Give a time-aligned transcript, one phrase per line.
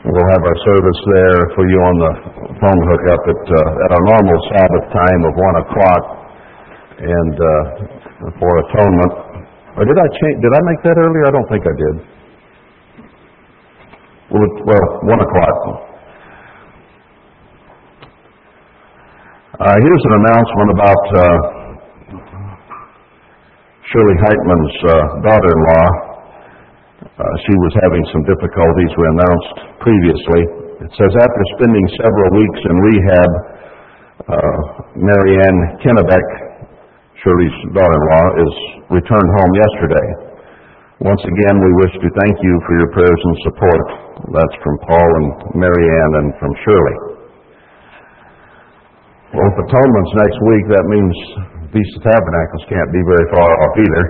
[0.00, 2.12] We'll have our service there for you on the
[2.56, 6.02] phone hookup at, uh, at our normal Sabbath time of 1 o'clock
[7.04, 9.12] and uh, for atonement.
[9.76, 10.36] Or did I change?
[10.40, 11.24] Did I make that earlier?
[11.28, 11.94] I don't think I did.
[14.32, 15.58] Well, it- well 1 o'clock.
[19.60, 21.36] Uh, here's an announcement about uh,
[23.92, 24.94] Shirley Heitman's uh,
[25.28, 26.09] daughter-in-law.
[27.20, 30.42] Uh, she was having some difficulties we announced previously.
[30.80, 33.30] It says, after spending several weeks in rehab,
[34.24, 34.58] uh,
[34.96, 36.26] Marianne Kennebeck,
[37.20, 38.54] Shirley's daughter-in-law, is
[38.88, 40.06] returned home yesterday.
[41.04, 43.84] Once again, we wish to thank you for your prayers and support.
[44.32, 45.28] That's from Paul and
[45.60, 46.96] Marianne and from Shirley.
[49.36, 51.14] Well, if atonement's next week, that means
[51.68, 54.04] Feast of Tabernacles can't be very far off either.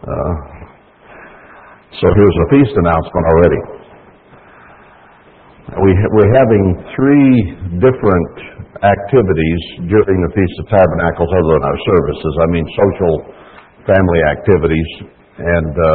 [0.00, 0.57] Uh,
[1.96, 3.62] so here's a feast announcement already.
[5.68, 7.32] We, we're having three
[7.80, 8.34] different
[8.84, 12.32] activities during the Feast of Tabernacles other than our services.
[12.40, 13.14] I mean social
[13.88, 14.90] family activities.
[15.40, 15.88] And uh,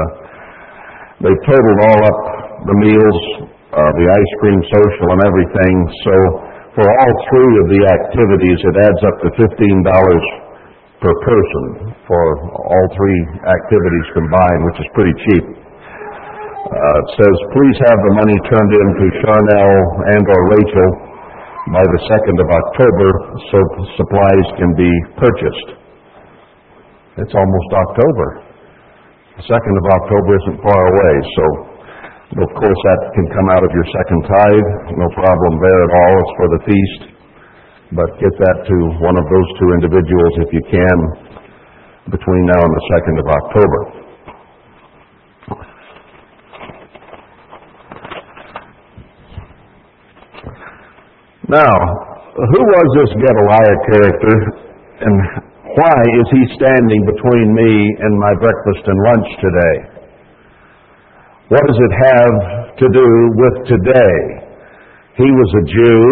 [1.21, 2.19] they totaled all up
[2.65, 3.19] the meals,
[3.69, 5.75] uh, the ice cream social and everything.
[6.09, 6.15] So
[6.73, 9.85] for all three of the activities, it adds up to $15
[11.05, 15.45] per person for all three activities combined, which is pretty cheap.
[16.63, 19.71] Uh, it says, please have the money turned in to Charnel
[20.15, 20.89] and or Rachel
[21.75, 23.09] by the 2nd of October
[23.51, 23.57] so
[23.99, 24.87] supplies can be
[25.19, 25.69] purchased.
[27.19, 28.27] It's almost October.
[29.43, 31.43] The 2nd of October isn't far away, so
[32.47, 34.69] of course that can come out of your second tithe.
[34.95, 36.15] No problem there at all.
[36.15, 37.01] It's for the feast.
[37.91, 40.97] But get that to one of those two individuals if you can
[42.07, 44.02] between now and the 2nd of October.
[51.51, 51.75] Now,
[52.39, 54.35] who was this Gedaliah character,
[55.03, 55.15] and
[55.75, 59.75] why is he standing between me and my breakfast and lunch today?
[61.51, 62.35] What does it have
[62.79, 64.17] to do with today?
[65.19, 66.03] He was a Jew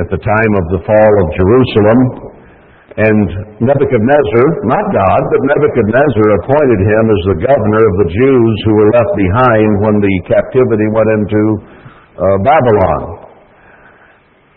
[0.00, 2.00] at the time of the fall of Jerusalem,
[2.96, 3.28] and
[3.60, 8.90] Nebuchadnezzar, not God, but Nebuchadnezzar appointed him as the governor of the Jews who were
[8.96, 11.42] left behind when the captivity went into
[12.16, 13.21] uh, Babylon.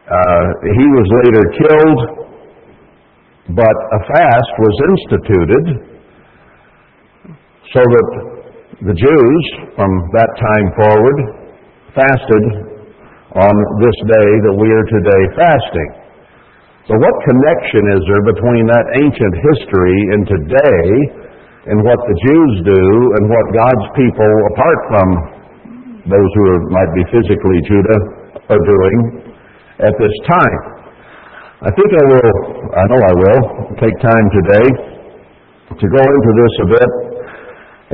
[0.06, 2.02] Uh, he was later killed,
[3.58, 5.66] but a fast was instituted
[7.74, 8.08] so that
[8.86, 9.44] the Jews
[9.74, 11.18] from that time forward
[11.98, 12.46] fasted
[13.34, 15.90] on this day that we are today fasting.
[16.86, 20.86] So what connection is there between that ancient history and today
[21.66, 22.84] and what the Jews do
[23.18, 25.08] and what God's people, apart from
[26.14, 28.02] those who are, might be physically Judah,
[28.54, 29.34] are doing
[29.84, 30.58] at this time?
[31.66, 32.31] I think I will,
[32.75, 33.44] I know I will,
[33.80, 34.68] take time today
[35.74, 36.91] to go into this a bit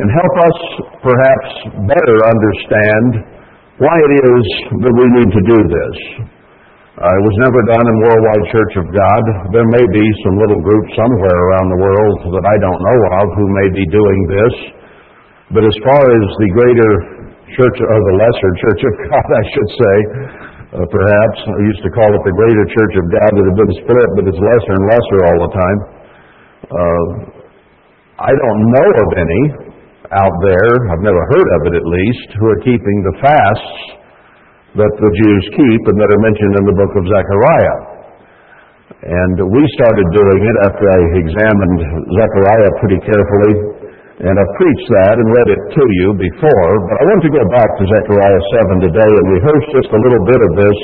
[0.01, 0.57] and help us
[1.01, 1.49] perhaps
[1.87, 3.09] better understand
[3.81, 4.45] why it is
[4.77, 5.97] that we need to do this.
[7.01, 9.23] Uh, it was never done in Worldwide Church of God.
[9.55, 13.25] There may be some little group somewhere around the world that I don't know of
[13.41, 14.55] who may be doing this.
[15.49, 16.91] But as far as the greater
[17.57, 19.95] church, or the lesser church of God, I should say,
[20.71, 23.73] uh, perhaps, I used to call it the greater church of God that had been
[23.83, 25.79] split, but it's lesser and lesser all the time.
[26.71, 27.07] Uh,
[28.23, 29.43] I don't know of any
[30.15, 33.79] out there, I've never heard of it at least, who are keeping the fasts
[34.75, 37.77] that the Jews keep and that are mentioned in the book of Zechariah.
[39.01, 41.79] And we started doing it after I examined
[42.15, 43.53] Zechariah pretty carefully,
[44.21, 47.41] and I've preached that and read it to you before, but I want to go
[47.49, 50.79] back to Zechariah 7 today and rehearse just a little bit of this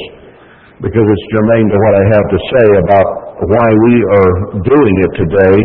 [0.82, 3.08] because it's germane to what I have to say about
[3.46, 4.32] why we are
[4.66, 5.58] doing it today,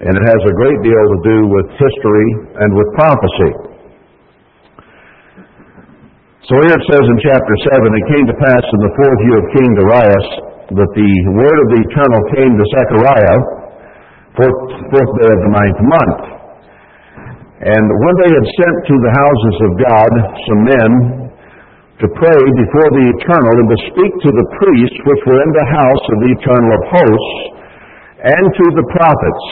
[0.00, 2.28] and it has a great deal to do with history
[2.64, 3.52] and with prophecy.
[6.48, 9.38] So here it says in chapter 7, It came to pass in the fourth year
[9.44, 10.28] of King Darius
[10.72, 13.38] that the word of the Eternal came to Zechariah,
[14.40, 16.43] fourth, fourth day of the ninth month.
[17.64, 20.12] And when they had sent to the houses of God
[20.44, 20.90] some men
[21.96, 25.68] to pray before the Eternal and to speak to the priests which were in the
[25.72, 27.36] house of the Eternal of hosts
[28.20, 29.46] and to the prophets.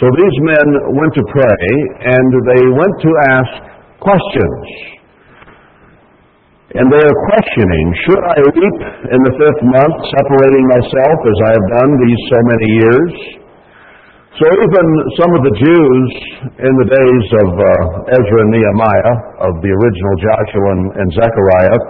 [0.00, 1.64] So these men went to pray
[2.00, 3.52] and they went to ask
[4.00, 4.96] questions.
[6.80, 8.78] And they are questioning, should I weep
[9.12, 13.12] in the fifth month, separating myself as I have done these so many years?
[14.36, 14.86] So even
[15.16, 16.08] some of the Jews
[16.60, 19.14] in the days of uh, Ezra and Nehemiah,
[19.48, 21.80] of the original Joshua and, and Zechariah,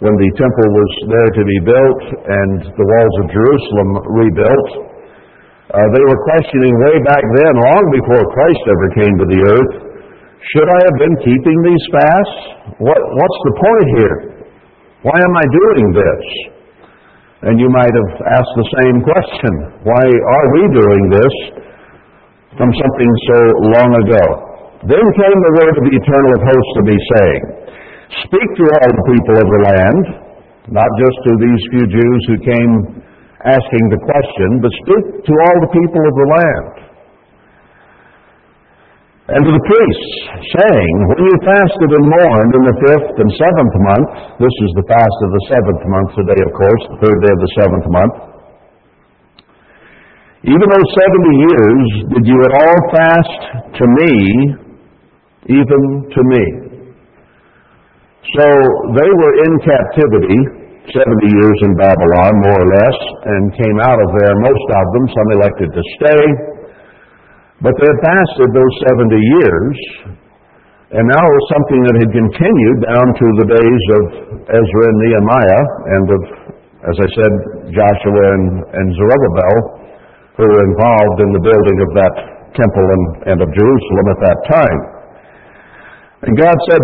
[0.00, 4.68] when the temple was there to be built and the walls of Jerusalem rebuilt.
[5.68, 9.72] Uh, they were questioning way back then, long before Christ ever came to the earth,
[10.56, 12.40] should I have been keeping these fasts?
[12.80, 14.16] What, what's the point here?
[15.04, 16.24] Why am I doing this?
[17.52, 19.52] And you might have asked the same question.
[19.84, 21.65] Why are we doing this
[22.56, 23.38] from something so
[23.76, 24.24] long ago?
[24.84, 27.42] Then came the word of the eternal of hosts to me, saying,
[28.28, 30.04] Speak to all the people of the land,
[30.72, 32.72] not just to these few Jews who came
[33.44, 36.86] asking the question, but speak to all the people of the land.
[39.26, 40.12] And to the priests,
[40.54, 44.86] saying, When you fasted and mourned in the fifth and seventh month, this is the
[44.86, 48.35] fast of the seventh month today, of course, the third day of the seventh month,
[50.46, 53.40] even those seventy years did you at all fast
[53.82, 54.12] to me,
[55.50, 55.80] even
[56.14, 56.44] to me.
[58.34, 58.46] So
[58.94, 60.38] they were in captivity,
[60.90, 65.04] 70 years in Babylon, more or less, and came out of there, most of them,
[65.14, 66.22] some elected to stay,
[67.62, 69.76] but they had fasted those 70 years,
[70.94, 74.02] and now it was something that had continued down to the days of
[74.46, 76.22] Ezra and Nehemiah, and of,
[76.86, 77.32] as I said,
[77.74, 79.54] Joshua and, and Zerubbabel,
[80.36, 82.14] who were involved in the building of that
[82.52, 84.80] temple and, and of Jerusalem at that time.
[86.28, 86.82] And God said,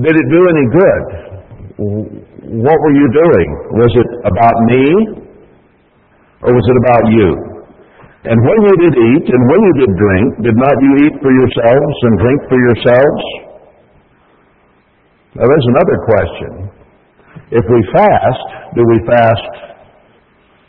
[0.00, 1.04] Did it do any good?
[2.64, 3.48] What were you doing?
[3.76, 4.84] Was it about me?
[6.42, 7.28] Or was it about you?
[8.24, 11.32] And when you did eat and when you did drink, did not you eat for
[11.32, 13.22] yourselves and drink for yourselves?
[15.38, 16.50] Now there's another question.
[17.52, 19.67] If we fast, do we fast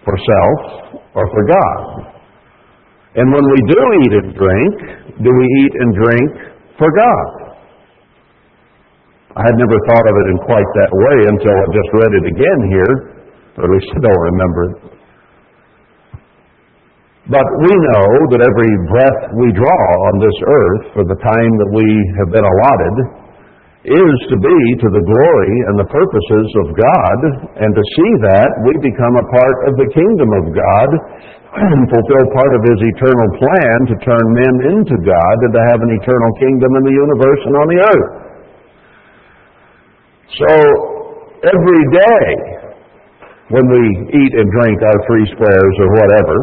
[0.06, 0.60] for self
[1.16, 1.82] or for God?
[3.16, 4.74] And when we do eat and drink,
[5.20, 6.30] do we eat and drink
[6.78, 7.28] for God?
[9.36, 12.26] I had never thought of it in quite that way until I just read it
[12.34, 12.94] again here,
[13.58, 14.76] or at least I don't remember it.
[17.30, 21.72] But we know that every breath we draw on this earth for the time that
[21.78, 21.88] we
[22.18, 23.19] have been allotted
[23.88, 27.20] is to be to the glory and the purposes of God,
[27.64, 30.90] and to see that we become a part of the kingdom of God
[31.80, 35.80] and fulfill part of His eternal plan to turn men into God and to have
[35.80, 38.12] an eternal kingdom in the universe and on the earth.
[40.44, 40.52] So,
[41.48, 42.28] every day
[43.56, 46.38] when we eat and drink our three squares or whatever,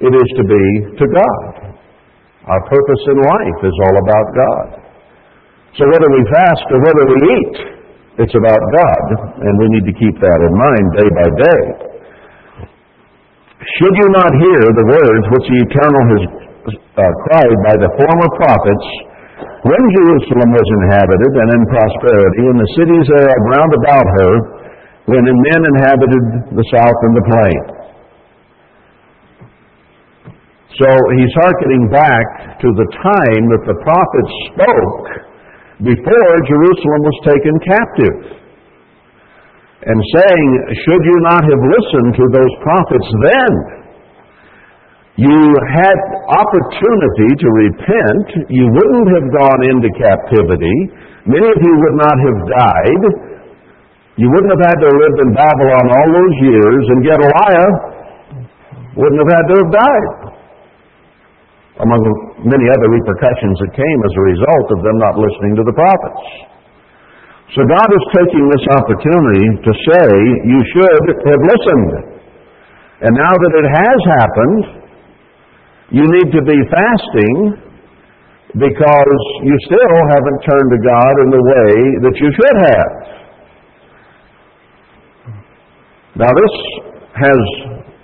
[0.00, 0.64] it is to be
[0.96, 1.76] to God.
[2.48, 4.81] Our purpose in life is all about God.
[5.80, 7.54] So whether we fast or whether we eat,
[8.20, 9.04] it's about God,
[9.40, 11.62] and we need to keep that in mind day by day.
[13.80, 16.22] Should you not hear the words which the Eternal has
[16.68, 18.86] uh, cried by the former prophets,
[19.64, 24.32] when Jerusalem was inhabited and in prosperity, and the cities thereof round about her,
[25.08, 27.62] when men inhabited the south and the plain.
[30.76, 35.31] So he's hearkening back to the time that the prophets spoke
[35.82, 38.16] before Jerusalem was taken captive.
[39.82, 40.48] And saying,
[40.86, 43.52] should you not have listened to those prophets then?
[45.18, 45.42] You
[45.74, 45.98] had
[46.30, 48.26] opportunity to repent.
[48.46, 50.76] You wouldn't have gone into captivity.
[51.26, 53.02] Many of you would not have died.
[54.22, 57.70] You wouldn't have had to live in Babylon all those years, and Gedaliah
[58.94, 60.32] wouldn't have had to have died
[61.82, 62.00] among
[62.46, 66.24] many other repercussions that came as a result of them not listening to the prophets.
[67.52, 70.08] So God is taking this opportunity to say,
[70.46, 71.92] you should have listened.
[73.02, 74.62] And now that it has happened,
[75.90, 77.36] you need to be fasting
[78.56, 81.72] because you still haven't turned to God in the way
[82.08, 82.90] that you should have.
[86.14, 86.54] Now this
[87.16, 87.40] has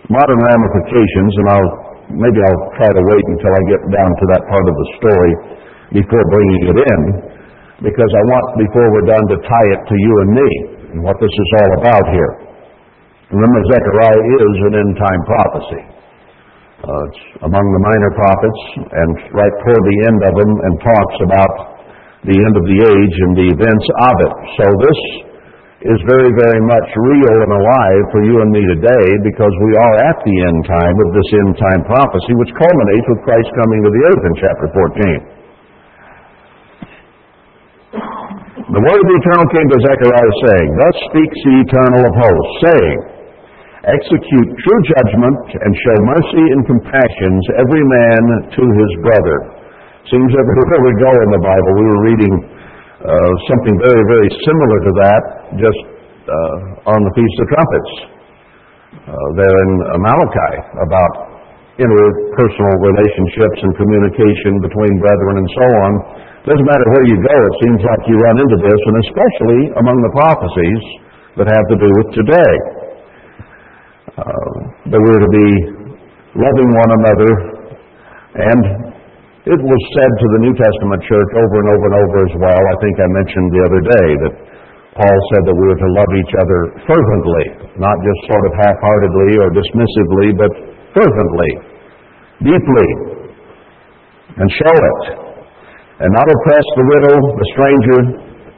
[0.08, 4.42] modern ramifications, and I'll maybe I'll try to wait until I get down to that
[4.48, 5.32] part of the story
[5.92, 7.00] before bringing it in,
[7.80, 10.50] because I want, before we're done, to tie it to you and me
[10.92, 12.32] and what this is all about here.
[13.28, 15.82] Remember, Zechariah is an end time prophecy.
[16.78, 21.18] Uh, it's among the minor prophets, and right toward the end of them, and talks
[21.26, 21.52] about
[22.24, 24.34] the end of the age and the events of it.
[24.58, 25.00] So this
[25.78, 29.96] is very, very much real and alive for you and me today because we are
[30.10, 33.90] at the end time of this end time prophecy, which culminates with Christ coming to
[33.94, 35.38] the earth in chapter 14.
[38.74, 42.54] The word of the eternal came to Zechariah saying, Thus speaks the eternal of hosts,
[42.66, 42.98] saying,
[43.86, 49.38] Execute true judgment and show mercy and compassions every man to his brother.
[50.10, 52.57] Seems everywhere we go in the Bible, we were reading
[53.08, 55.22] uh, something very, very similar to that
[55.56, 55.80] just
[56.28, 57.92] uh, on the Feast of Trumpets
[59.08, 61.12] uh, there in Malachi about
[61.80, 65.92] interpersonal relationships and communication between brethren and so on.
[66.52, 69.96] Doesn't matter where you go, it seems like you run into this, and especially among
[70.04, 70.82] the prophecies
[71.38, 72.54] that have to do with today.
[74.18, 74.52] Uh,
[74.90, 75.48] that we're to be
[76.34, 77.30] loving one another,
[78.36, 78.87] and
[79.46, 82.58] it was said to the New Testament church over and over and over as well.
[82.58, 84.34] I think I mentioned the other day that
[84.98, 87.44] Paul said that we were to love each other fervently,
[87.78, 90.50] not just sort of half-heartedly or dismissively, but
[90.90, 91.50] fervently,
[92.50, 92.88] deeply,
[94.42, 95.02] and show it.
[96.02, 98.00] And not oppress the widow, the stranger,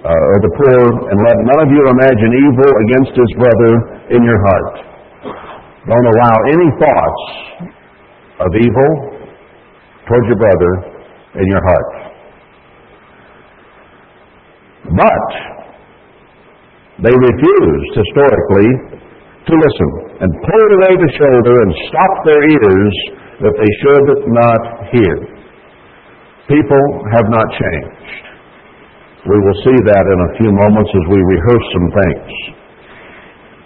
[0.01, 0.81] uh, or the poor,
[1.13, 3.73] and let none of you imagine evil against his brother
[4.17, 4.75] in your heart.
[5.89, 7.23] Don't allow any thoughts
[8.45, 9.20] of evil
[10.11, 10.73] towards your brother
[11.39, 11.91] in your heart.
[14.91, 15.29] But
[17.07, 18.71] they refused historically
[19.47, 22.95] to listen and pulled away the shoulder and stopped their ears
[23.41, 25.15] that they should not hear.
[26.51, 28.31] People have not changed.
[29.31, 32.60] We will see that in a few moments as we rehearse some things.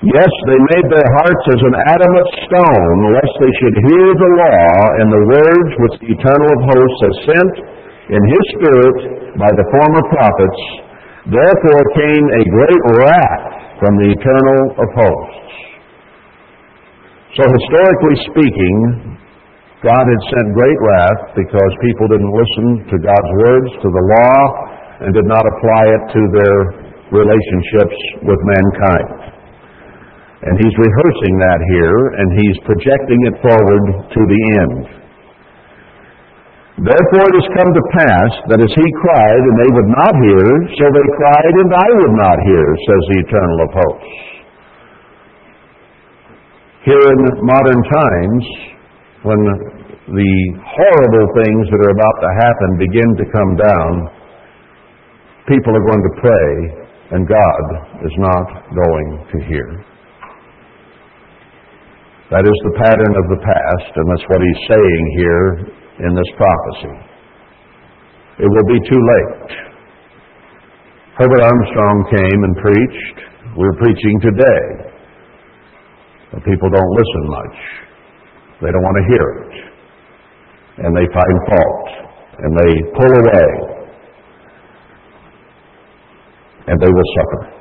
[0.02, 4.68] Yes, they made their hearts as an adamant stone, lest they should hear the law
[4.98, 7.54] and the words which the Eternal of hosts has sent
[8.10, 8.98] in his Spirit
[9.38, 10.60] by the former prophets.
[11.30, 13.44] Therefore came a great wrath
[13.80, 15.50] from the Eternal of hosts.
[17.40, 18.76] So historically speaking,
[19.82, 24.38] God had sent great wrath because people didn't listen to God's words, to the law,
[25.00, 26.56] and did not apply it to their
[27.08, 29.23] relationships with mankind.
[30.44, 35.04] And he's rehearsing that here, and he's projecting it forward to the end.
[36.84, 40.44] Therefore it has come to pass that as he cried, and they would not hear,
[40.74, 44.14] so they cried, and I would not hear, says the Eternal of hosts.
[46.84, 48.44] Here in modern times,
[49.24, 49.40] when
[50.12, 53.92] the horrible things that are about to happen begin to come down,
[55.48, 56.50] people are going to pray,
[57.16, 57.64] and God
[58.04, 58.46] is not
[58.76, 59.93] going to hear.
[62.34, 65.46] That is the pattern of the past, and that's what he's saying here
[66.02, 66.94] in this prophecy.
[68.42, 69.50] It will be too late.
[71.14, 73.18] Herbert Armstrong came and preached.
[73.54, 74.66] We're preaching today.
[76.34, 77.56] But people don't listen much.
[78.66, 79.54] They don't want to hear it.
[80.82, 81.86] And they find fault.
[82.42, 83.50] And they pull away.
[86.66, 87.53] And they will suffer.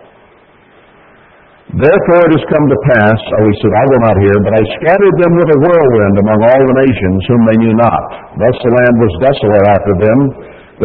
[1.74, 4.62] Therefore it has come to pass, oh, he said, I will not hear, but I
[4.78, 8.06] scattered them with a whirlwind among all the nations whom they knew not.
[8.38, 10.20] Thus the land was desolate after them,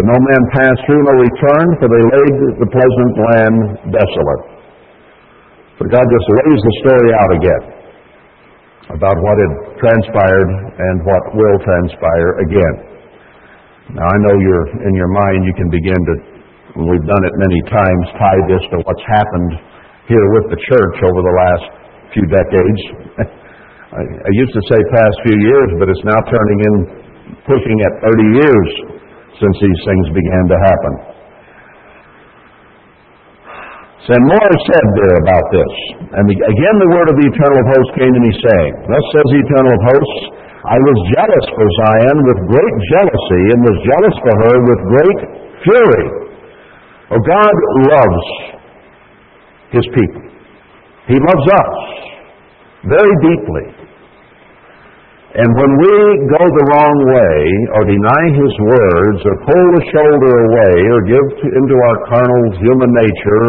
[0.00, 3.56] that no man passed through nor returned, for they laid the pleasant land
[3.92, 4.42] desolate.
[5.76, 7.62] So God just lays the story out again
[8.88, 9.52] about what had
[9.84, 12.74] transpired and what will transpire again.
[13.92, 16.14] Now I know you're in your mind you can begin to,
[16.80, 19.52] we've done it many times, tie this to what's happened
[20.08, 21.66] here with the church over the last
[22.16, 22.82] few decades.
[24.00, 26.74] I, used to say past few years, but it's now turning in,
[27.44, 28.68] pushing at 30 years
[29.36, 30.92] since these things began to happen.
[34.08, 35.72] And more said there about this.
[36.16, 39.26] And the, again the word of the Eternal of came to me saying, Thus says
[39.36, 40.22] the Eternal of Hosts,
[40.64, 45.20] I was jealous for Zion with great jealousy, and was jealous for her with great
[45.60, 46.06] fury.
[47.12, 47.54] Oh, God
[47.92, 48.24] loves
[49.70, 50.24] his people.
[51.08, 51.72] He loves us
[52.84, 53.88] very deeply.
[55.28, 55.94] And when we
[56.32, 57.38] go the wrong way,
[57.76, 62.44] or deny His words, or pull the shoulder away, or give to, into our carnal
[62.56, 63.46] human nature,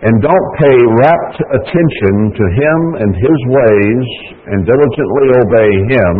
[0.00, 4.04] and don't pay rapt attention to Him and His ways,
[4.48, 6.14] and diligently obey Him,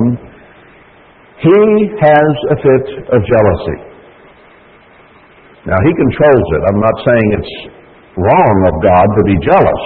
[1.40, 1.60] He
[1.96, 2.86] has a fit
[3.16, 3.78] of jealousy.
[5.64, 6.62] Now, He controls it.
[6.68, 7.79] I'm not saying it's
[8.18, 9.84] wrong of God to be jealous.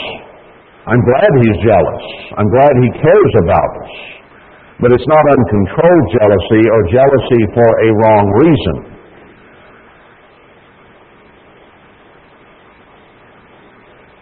[0.85, 2.05] I'm glad He's jealous.
[2.37, 3.95] I'm glad He cares about us.
[4.81, 8.77] But it's not uncontrolled jealousy or jealousy for a wrong reason.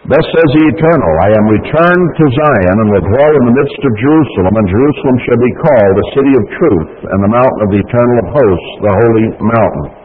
[0.03, 3.81] Thus says the Eternal, I am returned to Zion and will dwell in the midst
[3.87, 7.69] of Jerusalem, and Jerusalem shall be called a city of truth, and the mountain of
[7.71, 10.02] the Eternal of hosts, the holy mountain.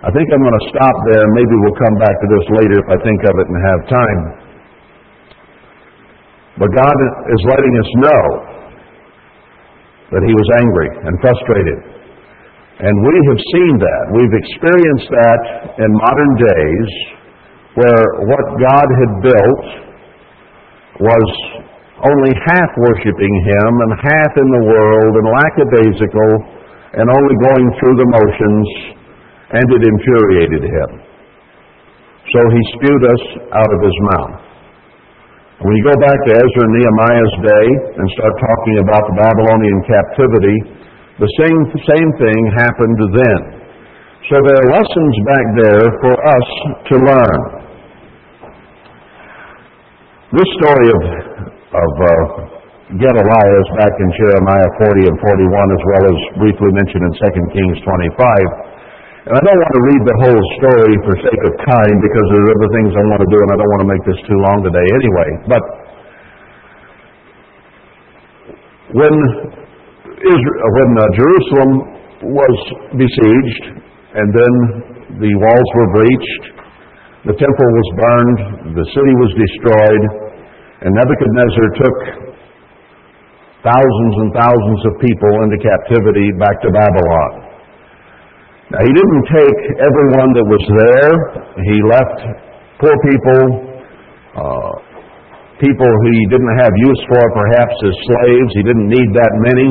[0.00, 2.88] I think I'm going to stop there, maybe we'll come back to this later if
[2.88, 4.20] I think of it and have time.
[6.56, 6.96] But God
[7.28, 8.24] is letting us know
[10.16, 11.78] that He was angry and frustrated.
[12.80, 14.02] And we have seen that.
[14.16, 15.42] We've experienced that
[15.84, 16.88] in modern days
[17.76, 19.64] where what God had built
[20.96, 21.28] was
[22.08, 26.30] only half worshiping Him and half in the world and lackadaisical
[26.96, 28.96] and only going through the motions,
[29.50, 30.90] and it infuriated Him.
[32.30, 33.22] So He spewed us
[33.54, 34.50] out of His mouth.
[35.60, 37.66] When you go back to Ezra and Nehemiah's day
[38.00, 40.56] and start talking about the Babylonian captivity,
[41.20, 43.40] the same, same thing happened then.
[44.32, 46.46] So there are lessons back there for us
[46.80, 47.40] to learn.
[50.32, 51.02] This story of,
[51.76, 52.10] of uh,
[52.96, 57.52] Gedaliah is back in Jeremiah 40 and 41 as well as briefly mentioned in 2
[57.52, 58.69] Kings 25.
[59.20, 62.40] And I don't want to read the whole story for sake of time because there
[62.40, 64.38] are other things I want to do and I don't want to make this too
[64.48, 65.28] long today anyway.
[65.44, 65.64] But
[68.96, 69.14] when,
[70.24, 71.70] Israel, when uh, Jerusalem
[72.32, 72.56] was
[72.96, 73.64] besieged
[74.16, 74.52] and then
[75.20, 76.44] the walls were breached,
[77.28, 78.40] the temple was burned,
[78.72, 80.04] the city was destroyed,
[80.80, 81.98] and Nebuchadnezzar took
[83.68, 87.49] thousands and thousands of people into captivity back to Babylon.
[88.70, 91.12] Now, he didn't take everyone that was there.
[91.58, 92.18] He left
[92.78, 93.42] poor people,
[94.38, 94.72] uh,
[95.58, 98.50] people he didn't have use for perhaps as slaves.
[98.54, 99.68] He didn't need that many.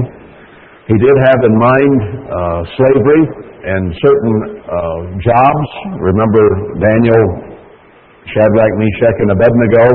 [0.92, 3.24] He did have in mind uh, slavery
[3.72, 4.36] and certain
[4.68, 5.68] uh, jobs.
[5.96, 6.44] Remember
[6.84, 7.24] Daniel,
[8.36, 9.86] Shadrach, Meshach, and Abednego,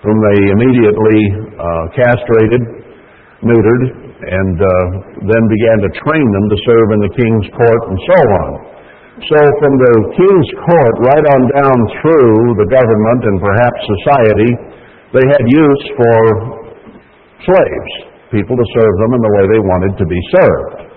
[0.00, 1.20] whom they immediately
[1.60, 2.62] uh, castrated,
[3.44, 4.70] neutered, and uh,
[5.30, 8.50] then began to train them to serve in the king's court and so on.
[9.30, 14.50] So from the king's court right on down through the government and perhaps society,
[15.14, 16.18] they had use for
[17.46, 17.92] slaves,
[18.30, 20.88] people to serve them in the way they wanted to be served.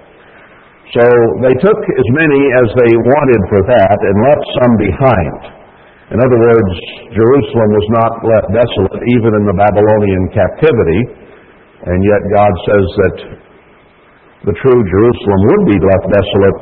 [0.92, 1.06] So
[1.46, 5.62] they took as many as they wanted for that and left some behind.
[6.12, 6.74] In other words,
[7.16, 11.21] Jerusalem was not left desolate even in the Babylonian captivity,
[11.86, 13.16] and yet God says that
[14.46, 16.60] the true Jerusalem would be left desolate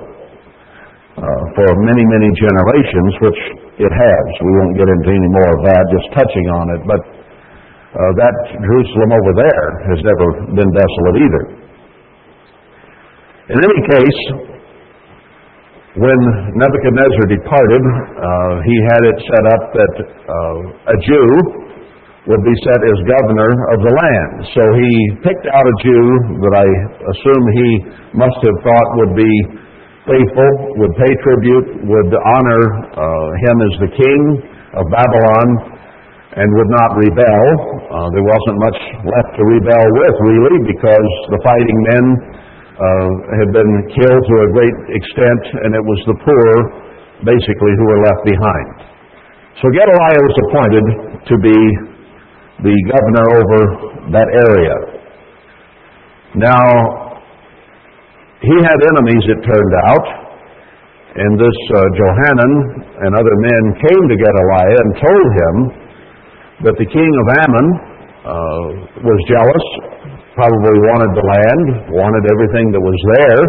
[1.20, 3.42] uh, for many, many generations, which
[3.84, 4.26] it has.
[4.40, 8.36] We won't get into any more of that, just touching on it, but uh, that
[8.54, 11.44] Jerusalem over there has never been desolate either.
[13.50, 14.22] In any case,
[15.98, 16.20] when
[16.54, 21.28] Nebuchadnezzar departed, uh, he had it set up that uh, a Jew
[22.30, 24.32] would be set as governor of the land.
[24.54, 24.92] So he
[25.26, 26.06] picked out a Jew
[26.46, 26.68] that I
[27.10, 27.70] assume he
[28.14, 29.34] must have thought would be
[30.06, 32.64] faithful, would pay tribute, would honor
[32.94, 34.20] uh, him as the king
[34.78, 35.48] of Babylon,
[36.38, 37.46] and would not rebel.
[37.90, 42.06] Uh, there wasn't much left to rebel with, really, because the fighting men
[42.78, 43.08] uh,
[43.42, 46.50] had been killed to a great extent, and it was the poor,
[47.26, 48.70] basically, who were left behind.
[49.58, 50.86] So Gedaliah was appointed
[51.26, 51.58] to be
[52.64, 53.60] the governor over
[54.12, 54.76] that area.
[56.36, 56.64] Now,
[58.44, 60.06] he had enemies, it turned out,
[61.16, 62.54] and this uh, Johanan
[63.04, 65.56] and other men came to Gedaliah and told him
[66.70, 67.68] that the king of Ammon
[68.24, 68.66] uh,
[69.04, 69.66] was jealous,
[70.36, 73.42] probably wanted the land, wanted everything that was there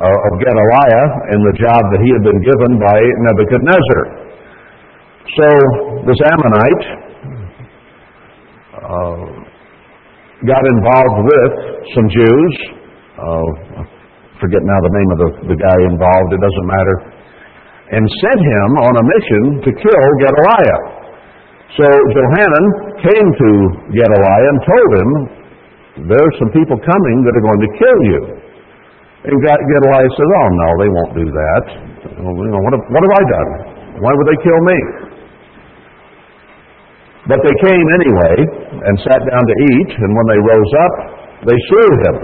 [0.00, 2.98] uh, of Gedaliah and the job that he had been given by
[3.28, 4.02] Nebuchadnezzar.
[5.36, 5.46] So
[6.08, 7.09] this Ammonite
[8.90, 9.22] uh,
[10.50, 11.52] got involved with
[11.94, 12.54] some Jews.
[13.14, 13.48] Uh,
[13.78, 13.82] I
[14.42, 16.96] forget now the name of the, the guy involved, it doesn't matter.
[17.90, 20.80] And sent him on a mission to kill Gedaliah.
[21.78, 22.66] So Johanan
[23.02, 23.50] came to
[23.94, 25.10] Gedaliah and told him,
[26.10, 28.20] There are some people coming that are going to kill you.
[29.26, 31.64] And Gedaliah said, Oh, no, they won't do that.
[32.16, 33.50] Well, you know, what, have, what have I done?
[34.00, 34.78] Why would they kill me?
[37.28, 38.36] But they came anyway
[38.88, 40.94] and sat down to eat, and when they rose up,
[41.44, 42.16] they slew him.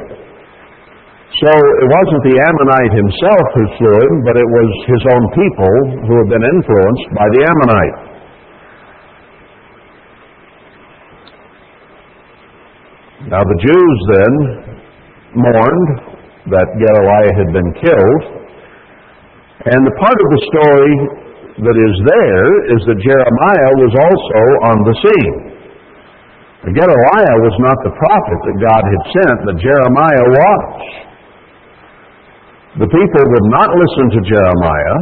[1.37, 5.74] So it wasn't the Ammonite himself who slew him, but it was his own people
[6.09, 7.98] who had been influenced by the Ammonite.
[13.37, 14.32] Now the Jews then
[15.44, 15.88] mourned
[16.56, 18.22] that Gedaliah had been killed,
[19.66, 21.26] and the part of the story
[21.57, 25.38] that is there is that Jeremiah was also on the scene.
[26.77, 31.07] Gedaliah was not the prophet that God had sent, but Jeremiah was.
[32.77, 34.99] The people would not listen to Jeremiah.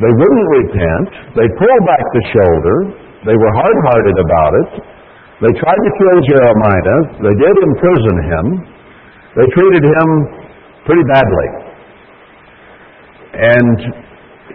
[0.00, 1.08] They wouldn't repent.
[1.36, 2.76] They pulled back the shoulder.
[3.28, 4.70] They were hard hearted about it.
[5.44, 6.98] They tried to kill Jeremiah.
[7.20, 8.46] They did imprison him.
[9.36, 10.08] They treated him
[10.88, 11.48] pretty badly.
[13.36, 13.76] And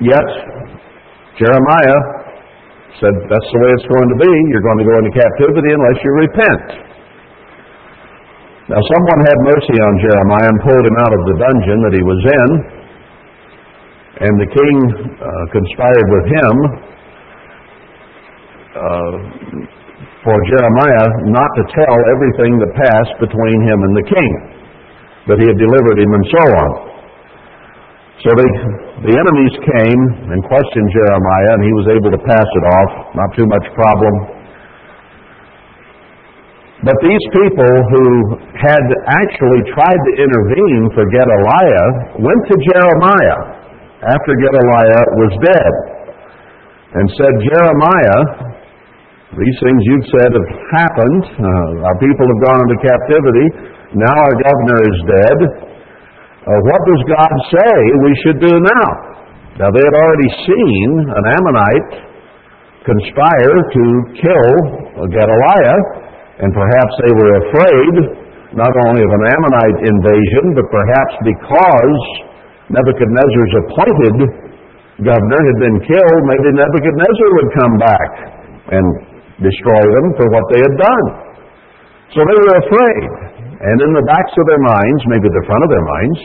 [0.02, 0.26] yet,
[1.40, 2.22] Jeremiah
[3.00, 4.34] Said, that's the way it's going to be.
[4.52, 6.66] You're going to go into captivity unless you repent.
[8.68, 12.04] Now, someone had mercy on Jeremiah and pulled him out of the dungeon that he
[12.04, 12.50] was in.
[14.22, 14.76] And the king
[15.18, 16.54] uh, conspired with him
[18.76, 19.14] uh,
[20.22, 24.32] for Jeremiah not to tell everything that passed between him and the king,
[25.26, 26.91] that he had delivered him and so on.
[28.22, 28.50] So they,
[29.02, 33.30] the enemies came and questioned Jeremiah, and he was able to pass it off, not
[33.34, 34.14] too much problem.
[36.86, 38.06] But these people who
[38.58, 38.86] had
[39.22, 41.88] actually tried to intervene for Gedaliah
[42.22, 43.42] went to Jeremiah
[44.02, 45.74] after Gedaliah was dead
[46.98, 48.22] and said, Jeremiah,
[49.38, 51.22] these things you've said have happened.
[51.38, 53.48] Uh, our people have gone into captivity.
[53.98, 55.38] Now our governor is dead.
[56.42, 58.88] Uh, what does God say we should do now?
[59.62, 61.94] Now they had already seen an Ammonite
[62.82, 63.84] conspire to
[64.18, 64.50] kill
[65.06, 65.80] Gedaliah,
[66.42, 67.94] and perhaps they were afraid
[68.58, 71.98] not only of an Ammonite invasion, but perhaps because
[72.74, 74.16] Nebuchadnezzar's appointed
[75.06, 78.10] governor had been killed, maybe Nebuchadnezzar would come back
[78.82, 78.86] and
[79.46, 81.06] destroy them for what they had done.
[82.18, 83.41] So they were afraid.
[83.62, 86.20] And in the backs of their minds, maybe the front of their minds,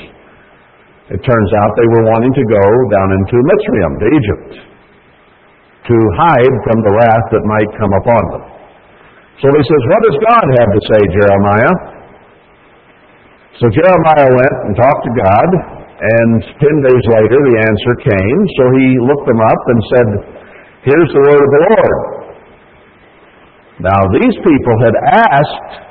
[1.13, 4.53] it turns out they were wanting to go down into Mitzrayim, to Egypt,
[5.87, 8.45] to hide from the wrath that might come upon them.
[9.45, 11.75] So he says, What does God have to say, Jeremiah?
[13.61, 15.49] So Jeremiah went and talked to God,
[16.01, 18.39] and ten days later the answer came.
[18.57, 20.09] So he looked them up and said,
[20.89, 22.01] Here's the word of the Lord.
[23.77, 24.97] Now, these people had
[25.37, 25.86] asked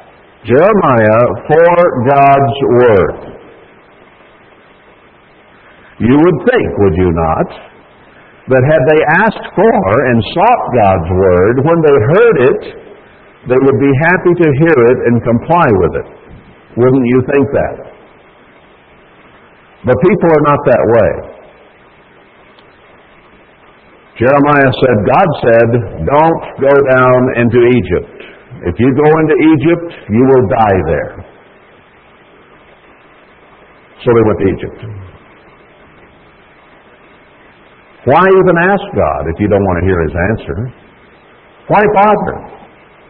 [0.46, 1.74] Jeremiah for
[2.06, 3.18] God's word.
[6.06, 7.48] You would think, would you not,
[8.54, 12.62] that had they asked for and sought God's word, when they heard it,
[13.50, 16.08] they would be happy to hear it and comply with it.
[16.78, 17.76] Wouldn't you think that?
[19.86, 21.12] But people are not that way.
[24.18, 25.70] Jeremiah said, God said,
[26.06, 28.15] don't go down into Egypt.
[28.64, 31.14] If you go into Egypt, you will die there.
[34.00, 34.80] So they went to Egypt.
[38.06, 40.58] Why even ask God if you don't want to hear his answer?
[41.68, 42.38] Why bother?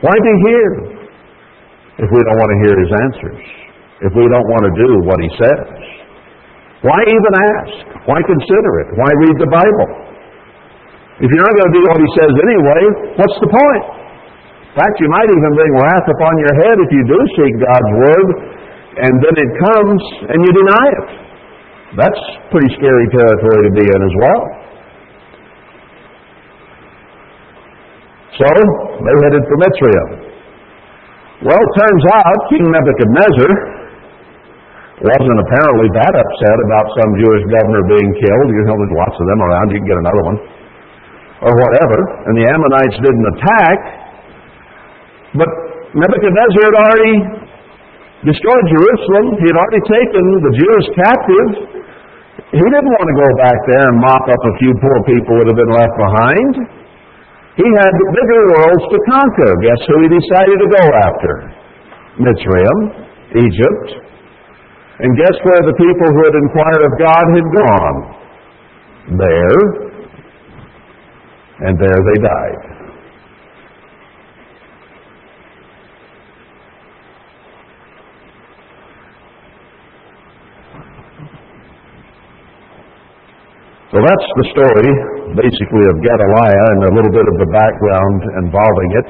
[0.07, 0.73] Why be here
[1.99, 3.43] if we don't want to hear his answers?
[4.07, 5.67] If we don't want to do what he says?
[6.83, 7.75] Why even ask?
[8.07, 8.87] Why consider it?
[8.95, 9.89] Why read the Bible?
[11.19, 12.81] If you're not going to do what he says anyway,
[13.19, 14.04] what's the point?
[14.75, 17.91] In fact, you might even bring wrath upon your head if you do seek God's
[17.95, 18.27] word,
[19.07, 21.07] and then it comes and you deny it.
[21.95, 24.41] That's pretty scary territory to be in as well.
[28.35, 28.49] So,
[28.99, 30.09] they headed for Mitzrayim.
[31.47, 33.51] Well, turns out King Nebuchadnezzar
[35.07, 38.47] wasn't apparently that upset about some Jewish governor being killed.
[38.51, 39.71] You know, there's lots of them around.
[39.71, 40.37] You can get another one.
[41.47, 42.27] Or whatever.
[42.27, 44.04] And the Ammonites didn't attack.
[45.35, 45.49] But
[45.95, 47.15] Nebuchadnezzar had already
[48.23, 49.25] destroyed Jerusalem.
[49.43, 51.49] He had already taken the Jews captive.
[52.55, 55.47] He didn't want to go back there and mop up a few poor people that
[55.51, 56.51] had been left behind.
[57.59, 59.51] He had bigger worlds to conquer.
[59.63, 61.31] Guess who he decided to go after?
[62.19, 62.79] Mitzrayim,
[63.39, 63.87] Egypt.
[64.99, 67.97] And guess where the people who had inquired of God had gone?
[69.19, 69.59] There.
[71.67, 72.84] And there they died.
[83.95, 84.91] So that's the story,
[85.39, 89.07] basically, of Gedaliah and a little bit of the background involving it.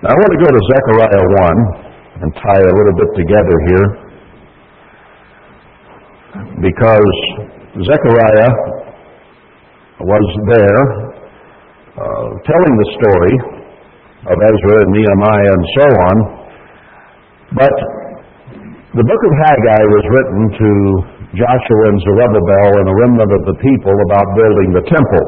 [0.00, 3.86] Now I want to go to Zechariah 1 and tie a little bit together here
[6.64, 7.12] because
[7.92, 8.50] Zechariah
[10.00, 10.80] was there
[11.92, 13.34] uh, telling the story
[14.32, 16.16] of Ezra and Nehemiah and so on,
[17.52, 17.74] but
[18.96, 23.56] the book of Haggai was written to Joshua and Zerubbabel and a remnant of the
[23.58, 25.26] people about building the temple.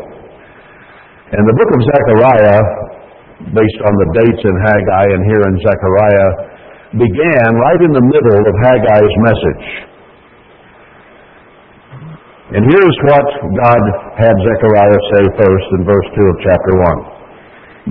[1.34, 2.60] And the book of Zechariah,
[3.50, 6.30] based on the dates in Haggai and here in Zechariah,
[6.94, 9.66] began right in the middle of Haggai's message.
[12.46, 13.26] And here's what
[13.58, 13.82] God
[14.22, 16.72] had Zechariah say first in verse 2 of chapter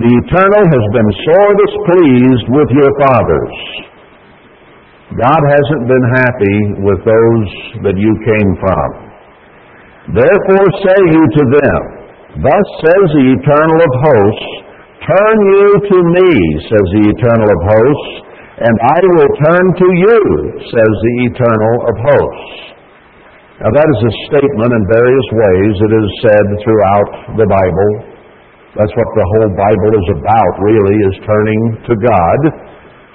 [0.00, 3.56] The Eternal has been sore displeased with your fathers.
[5.14, 7.48] God hasn't been happy with those
[7.86, 8.88] that you came from.
[10.18, 11.80] Therefore say you to them,
[12.42, 14.50] Thus says the Eternal of hosts,
[15.06, 16.30] Turn you to me,
[16.66, 18.14] says the Eternal of hosts,
[18.58, 20.20] and I will turn to you,
[20.74, 22.66] says the Eternal of hosts.
[23.62, 25.74] Now that is a statement in various ways.
[25.86, 27.90] It is said throughout the Bible.
[28.74, 32.40] That's what the whole Bible is about, really, is turning to God,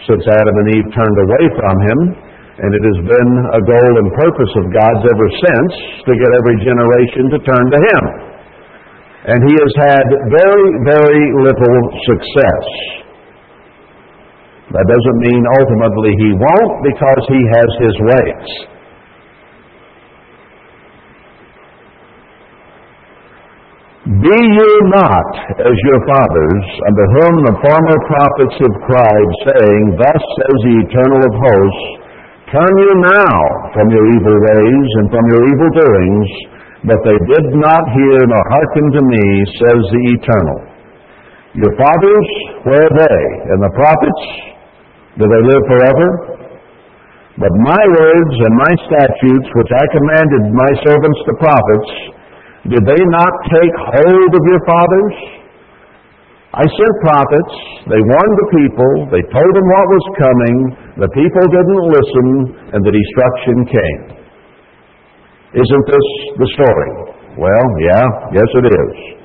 [0.09, 1.99] since Adam and Eve turned away from Him.
[2.61, 5.73] And it has been a goal and purpose of God's ever since
[6.05, 8.03] to get every generation to turn to Him.
[9.33, 12.65] And He has had very, very little success.
[14.71, 18.47] That doesn't mean ultimately He won't because He has His ways.
[24.01, 25.29] Be you not
[25.61, 31.21] as your fathers, unto whom the former prophets have cried, saying, Thus says the Eternal
[31.21, 31.85] of hosts,
[32.49, 33.37] Turn you now
[33.77, 36.29] from your evil ways and from your evil doings.
[36.81, 39.25] But they did not hear nor hearken to me,
[39.61, 40.59] says the Eternal.
[41.61, 42.29] Your fathers,
[42.65, 43.21] where are they?
[43.53, 44.23] And the prophets,
[45.21, 46.07] do they live forever?
[47.37, 52.17] But my words and my statutes, which I commanded my servants the prophets,
[52.69, 55.15] did they not take hold of your fathers?
[56.51, 57.53] I sent prophets.
[57.87, 58.91] They warned the people.
[59.09, 60.55] They told them what was coming.
[60.99, 62.27] The people didn't listen,
[62.75, 64.01] and the destruction came.
[65.57, 66.91] Isn't this the story?
[67.39, 68.03] Well, yeah,
[68.35, 69.20] yes it is.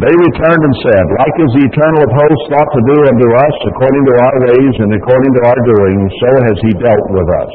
[0.00, 3.56] They returned and said, Like as the eternal of hosts thought to do unto us,
[3.68, 7.52] according to our ways and according to our doings, so has he dealt with us.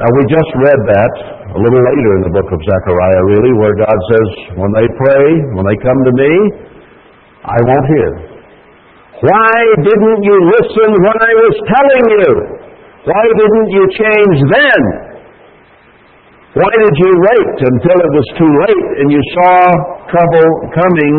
[0.00, 1.14] Now, we just read that
[1.54, 5.26] a little later in the book of Zechariah, really, where God says, When they pray,
[5.54, 6.32] when they come to me,
[7.44, 8.10] I won't hear.
[9.22, 12.30] Why didn't you listen when I was telling you?
[13.04, 15.13] Why didn't you change then?
[16.54, 19.58] Why did you wait until it was too late and you saw
[20.06, 21.14] trouble coming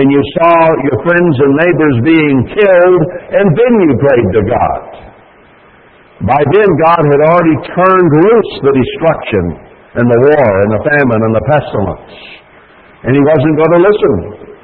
[0.00, 3.02] and you saw your friends and neighbors being killed
[3.36, 4.82] and then you prayed to God?
[6.24, 9.44] By then, God had already turned loose the destruction
[10.00, 12.16] and the war and the famine and the pestilence.
[13.04, 14.14] And He wasn't going to listen.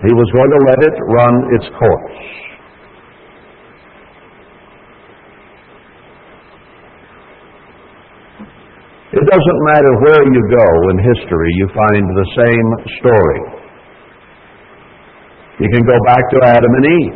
[0.08, 2.16] He was going to let it run its course.
[9.14, 13.40] It doesn't matter where you go in history, you find the same story.
[15.62, 17.14] You can go back to Adam and Eve.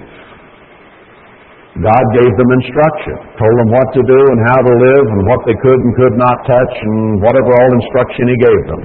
[1.83, 5.43] God gave them instruction, told them what to do and how to live and what
[5.43, 8.83] they could and could not touch and whatever all instruction He gave them.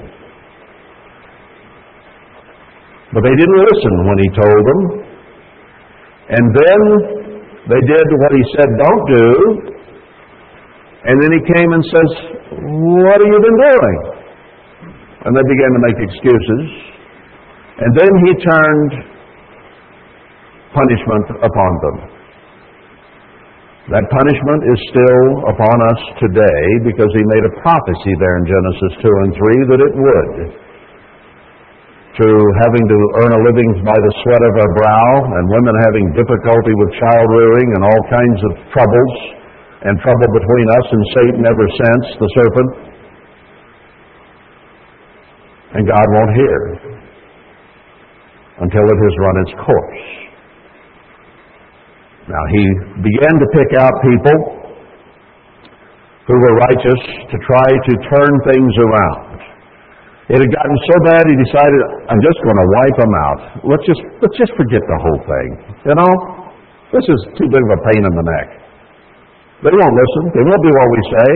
[3.13, 4.81] But they didn't listen when He told them.
[6.33, 6.81] And then
[7.77, 9.27] they did what He said don't do.
[11.03, 12.09] And then He came and says,
[13.03, 13.97] What have you been doing?
[15.23, 16.65] And they began to make excuses.
[17.79, 18.91] And then He turned
[20.73, 21.97] punishment upon them.
[23.91, 28.93] That punishment is still upon us today because he made a prophecy there in Genesis
[29.03, 30.35] 2 and 3 that it would.
[32.23, 32.29] To
[32.63, 36.71] having to earn a living by the sweat of our brow, and women having difficulty
[36.79, 39.13] with child rearing and all kinds of troubles,
[39.83, 42.71] and trouble between us and Satan ever since, the serpent.
[45.75, 46.59] And God won't hear
[48.63, 50.05] until it has run its course.
[52.31, 52.63] Now, he
[53.03, 54.37] began to pick out people
[56.31, 59.35] who were righteous to try to turn things around.
[60.31, 63.39] It had gotten so bad he decided, I'm just going to wipe them out.
[63.67, 65.47] Let's just, let's just forget the whole thing.
[65.83, 66.11] You know,
[66.95, 68.62] this is too big of a pain in the neck.
[69.63, 70.23] They won't listen.
[70.35, 71.29] They won't do what we say.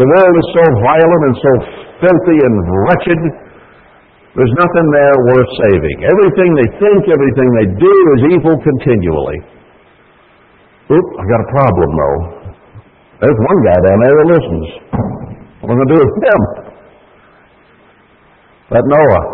[0.00, 1.52] The world is so violent and so
[2.00, 2.54] filthy and
[2.88, 3.20] wretched.
[4.32, 5.96] There's nothing there worth saving.
[6.08, 9.38] Everything they think, everything they do is evil continually.
[10.96, 12.20] Oop, I got a problem though.
[13.20, 14.66] There's one guy down there that listens.
[15.60, 16.40] What am I going to do with him?
[18.72, 19.24] That Noah.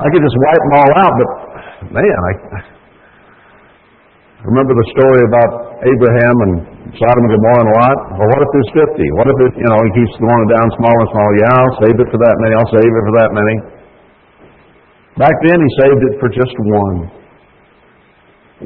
[0.00, 1.30] I could just wipe them all out, but
[1.92, 2.32] man, I
[4.48, 6.52] remember the story about Abraham and
[6.98, 7.98] Sodom and Gomorrah and a Lot.
[8.18, 9.18] Well, what if there's 50?
[9.20, 11.34] What if it, you know, he keeps going down smaller and smaller?
[11.38, 12.52] Yeah, I'll save it for that many.
[12.58, 13.54] I'll save it for that many.
[15.20, 16.98] Back then, he saved it for just one.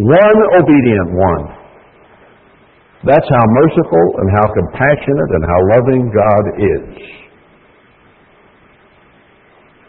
[0.08, 1.44] One obedient one.
[3.04, 6.88] That's how merciful and how compassionate and how loving God is.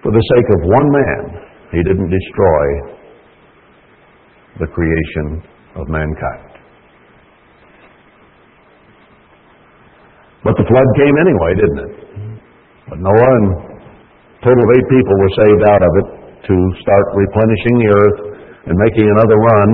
[0.04, 1.24] For the sake of one man,
[1.71, 2.65] he didn't destroy
[4.60, 5.41] the creation
[5.80, 6.44] of mankind.
[10.45, 11.91] But the flood came anyway, didn't it?
[12.93, 16.08] But Noah and a total of eight people were saved out of it
[16.45, 16.55] to
[16.86, 18.19] start replenishing the earth
[18.69, 19.69] and making another run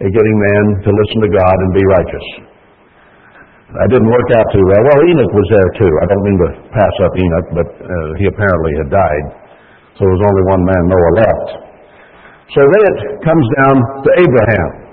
[0.00, 2.26] at getting man to listen to God and be righteous.
[3.76, 4.80] That didn't work out too well.
[4.80, 5.92] Well, Enoch was there too.
[6.00, 9.24] I don't mean to pass up Enoch, but uh, he apparently had died.
[10.00, 11.48] So there was only one man, Noah, left.
[12.56, 12.96] So then it
[13.28, 14.87] comes down to Abraham.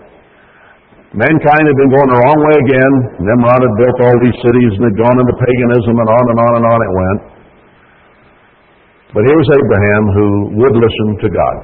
[1.16, 2.94] Mankind had been going the wrong way again.
[3.24, 6.52] Nimrod had built all these cities and had gone into paganism and on and on
[6.60, 7.22] and on it went.
[9.16, 10.28] But here was Abraham who
[10.60, 11.56] would listen to God.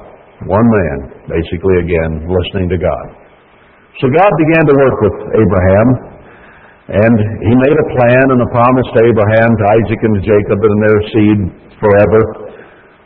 [0.48, 0.96] One man,
[1.28, 3.06] basically again, listening to God.
[4.00, 5.88] So God began to work with Abraham,
[6.88, 10.58] and he made a plan and a promise to Abraham, to Isaac, and to Jacob,
[10.64, 11.38] and their seed
[11.76, 12.20] forever,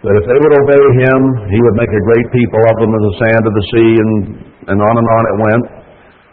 [0.06, 3.02] that if they would obey him, he would make a great people of them as
[3.02, 4.12] the sand of the sea, and,
[4.70, 5.75] and on and on it went.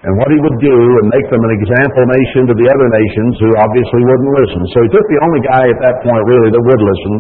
[0.04, 3.39] And what he would do and make them an example nation to the other nations
[3.39, 4.62] who obviously wouldn't listen.
[4.76, 7.13] So he took the only guy at that point really that would listen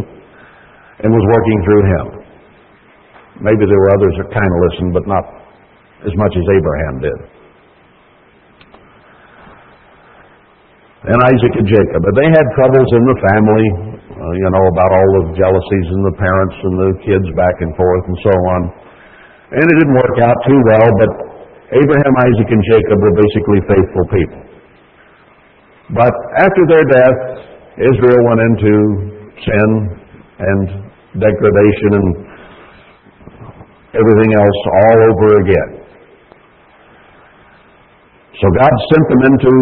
[0.99, 2.05] and was working through him.
[3.39, 5.25] Maybe there were others that kind of listened, but not
[6.03, 7.19] as much as Abraham did.
[11.07, 11.99] And Isaac and Jacob.
[12.03, 13.65] But they had troubles in the family,
[14.11, 17.71] uh, you know, about all the jealousies and the parents and the kids back and
[17.79, 18.61] forth and so on.
[19.55, 21.32] And it didn't work out too well, but
[21.73, 24.41] Abraham, Isaac, and Jacob were basically faithful people.
[25.97, 27.19] But after their death,
[27.81, 28.73] Israel went into
[29.41, 29.69] sin
[30.37, 30.61] and
[31.17, 32.07] degradation and
[33.93, 35.69] everything else all over again.
[38.41, 39.53] So God sent them into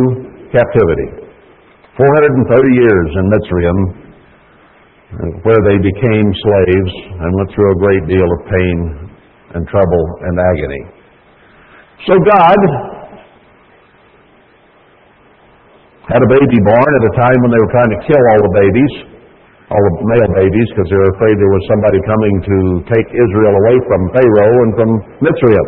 [0.51, 1.09] captivity.
[1.95, 3.79] 430 years in Mitzrayim,
[5.43, 8.77] where they became slaves and went through a great deal of pain
[9.55, 11.00] and trouble and agony.
[12.09, 12.59] So God
[16.09, 18.53] had a baby born at a time when they were trying to kill all the
[18.57, 18.93] babies,
[19.69, 22.57] all the male babies, because they were afraid there was somebody coming to
[22.89, 24.89] take Israel away from Pharaoh and from
[25.21, 25.67] Mitzrayim.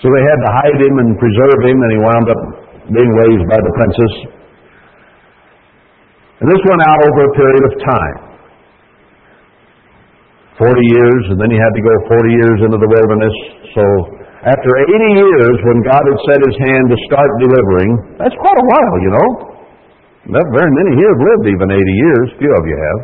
[0.00, 2.40] So they had to hide him and preserve him, and he wound up
[2.88, 4.14] being raised by the princess.
[6.40, 8.18] And this went out over a period of time.
[10.56, 13.36] 40 years, and then he had to go 40 years into the wilderness.
[13.76, 13.84] So
[14.40, 18.66] after 80 years, when God had set his hand to start delivering, that's quite a
[18.72, 19.28] while, you know.
[20.32, 22.26] Not very many here have lived even 80 years.
[22.40, 23.00] Few of you have.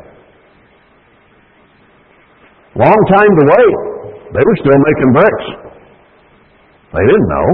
[2.88, 3.77] Long time to wait.
[4.33, 5.46] They were still making bricks.
[6.96, 7.49] They didn't know.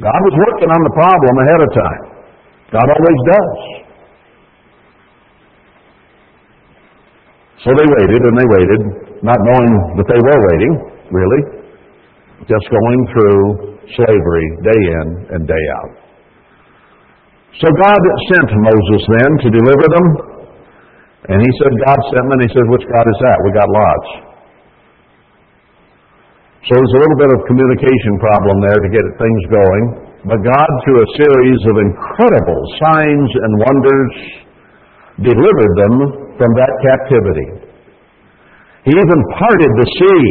[0.00, 2.02] God was working on the problem ahead of time.
[2.72, 3.52] God always does.
[7.64, 8.80] So they waited and they waited,
[9.20, 10.72] not knowing that they were waiting,
[11.12, 11.59] really,
[12.48, 13.40] just going through
[13.96, 15.92] slavery day in and day out.
[17.60, 18.00] So God
[18.32, 20.06] sent Moses then to deliver them,
[21.28, 23.38] and he said, God sent them, and he said, which God is that?
[23.44, 24.08] We got lots.
[26.68, 29.84] So there's a little bit of communication problem there to get things going.
[30.28, 34.12] But God, through a series of incredible signs and wonders,
[35.24, 35.94] delivered them
[36.36, 37.48] from that captivity.
[38.84, 40.24] He even parted the sea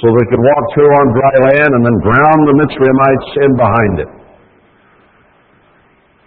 [0.00, 3.94] so they could walk through on dry land and then ground the Mitzrayimites in behind
[4.04, 4.10] it.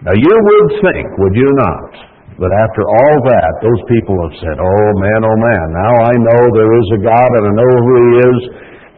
[0.10, 1.92] Now you would think, would you not,
[2.40, 6.42] that after all that, those people have said, oh man, oh man, now I know
[6.56, 8.40] there is a God and I know who He is,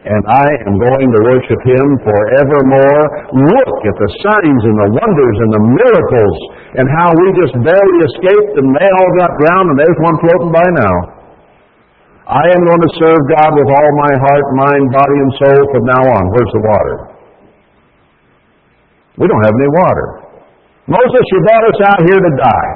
[0.02, 3.02] and I am going to worship Him forevermore.
[3.34, 6.38] Look at the signs and the wonders and the miracles
[6.80, 10.52] and how we just barely escaped and they all got drowned and there's one floating
[10.54, 11.21] by now.
[12.22, 15.84] I am going to serve God with all my heart, mind, body, and soul from
[15.90, 16.22] now on.
[16.30, 16.96] Where's the water?
[19.18, 20.08] We don't have any water.
[20.86, 22.72] Moses, you brought us out here to die.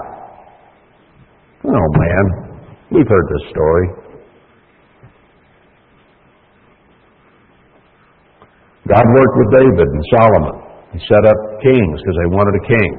[1.64, 2.24] Oh, man.
[2.90, 3.86] We've heard this story.
[8.86, 10.56] God worked with David and Solomon.
[10.92, 12.90] He set up kings because they wanted a king.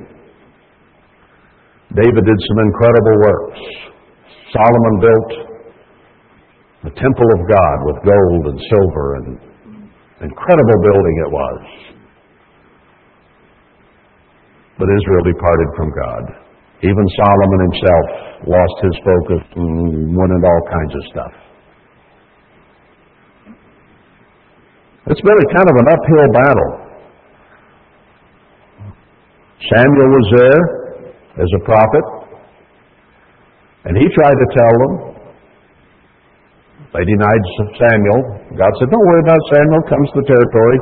[1.95, 3.59] David did some incredible works.
[4.51, 5.46] Solomon built
[6.83, 9.27] the temple of God with gold and silver and
[10.21, 11.61] incredible building it was.
[14.77, 16.23] But Israel departed from God.
[16.85, 18.05] Even Solomon himself
[18.45, 21.33] lost his focus and went into all kinds of stuff.
[25.09, 26.71] It's been a kind of an uphill battle.
[29.73, 30.61] Samuel was there
[31.41, 32.05] as a prophet,
[33.85, 35.16] and he tried to tell them.
[36.95, 37.43] They denied
[37.75, 38.21] Samuel.
[38.55, 40.77] God said, Don't worry about Samuel, comes to the territory.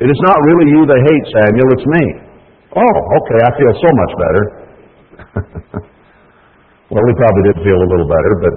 [0.00, 2.04] It is not really you they hate, Samuel, it's me.
[2.78, 4.42] Oh, okay, I feel so much better.
[6.92, 8.54] well, he probably did feel a little better, but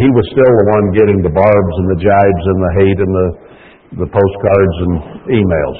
[0.00, 3.12] he was still the one getting the barbs and the jibes and the hate and
[3.12, 3.28] the,
[4.04, 4.92] the postcards and
[5.32, 5.78] emails.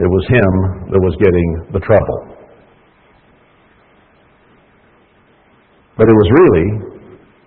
[0.00, 0.52] It was him
[0.90, 2.18] that was getting the trouble.
[5.98, 6.99] But it was really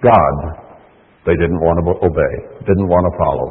[0.04, 0.64] God
[1.24, 2.36] they didn't want to obey,
[2.68, 3.48] didn't want to follow,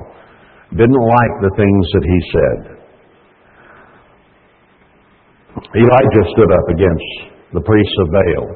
[0.76, 2.58] didn't like the things that he said.
[5.72, 7.08] Elijah stood up against
[7.56, 8.46] the priests of Baal,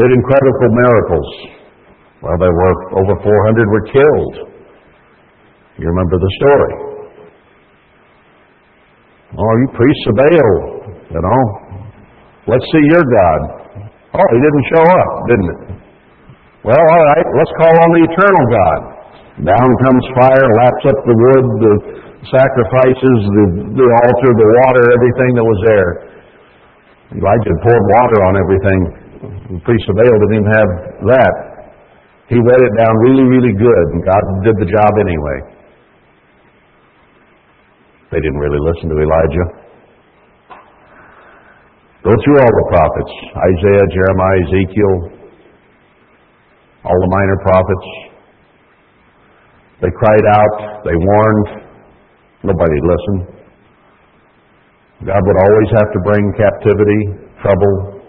[0.00, 1.28] did incredible miracles.
[2.24, 4.34] Well, there were over 400 were killed.
[5.76, 6.74] You remember the story.
[9.36, 10.52] Oh, you priests of Baal,
[11.12, 11.42] you know,
[12.48, 13.40] let's see your God.
[14.16, 15.81] Oh, he didn't show up, didn't it?
[16.62, 18.80] Well, all right, let's call on the eternal God.
[19.50, 21.74] Down comes fire, laps up the wood, the
[22.30, 25.90] sacrifices, the, the altar, the water, everything that was there.
[27.18, 28.80] Elijah poured water on everything.
[29.58, 30.70] The priest of Baal didn't even have
[31.10, 31.34] that.
[32.30, 35.38] He wet it down really, really good, and God did the job anyway.
[38.14, 39.46] They didn't really listen to Elijah.
[42.06, 43.12] Go through all the prophets
[43.50, 45.21] Isaiah, Jeremiah, Ezekiel,
[46.84, 47.88] all the minor prophets.
[49.82, 51.48] They cried out, they warned,
[52.42, 53.22] nobody listened.
[55.06, 57.00] God would always have to bring captivity,
[57.42, 58.02] trouble,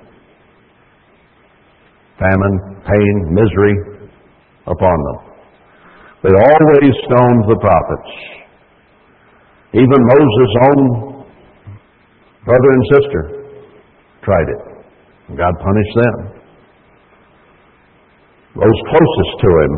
[2.20, 3.76] famine, pain, misery
[4.68, 5.34] upon them.
[6.24, 8.12] They always stoned the prophets.
[9.74, 11.26] Even Moses' own
[12.46, 13.22] brother and sister
[14.22, 14.62] tried it.
[15.36, 16.43] God punished them.
[18.54, 19.74] Those closest to him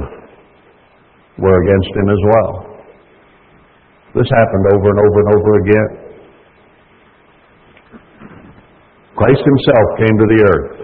[1.39, 2.75] were against him as well.
[4.15, 5.91] This happened over and over and over again.
[9.15, 10.75] Christ himself came to the earth.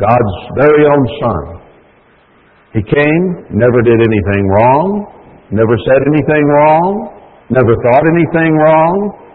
[0.00, 1.44] God's very own Son.
[2.72, 5.12] He came, never did anything wrong,
[5.50, 7.20] never said anything wrong,
[7.50, 8.94] never thought anything wrong,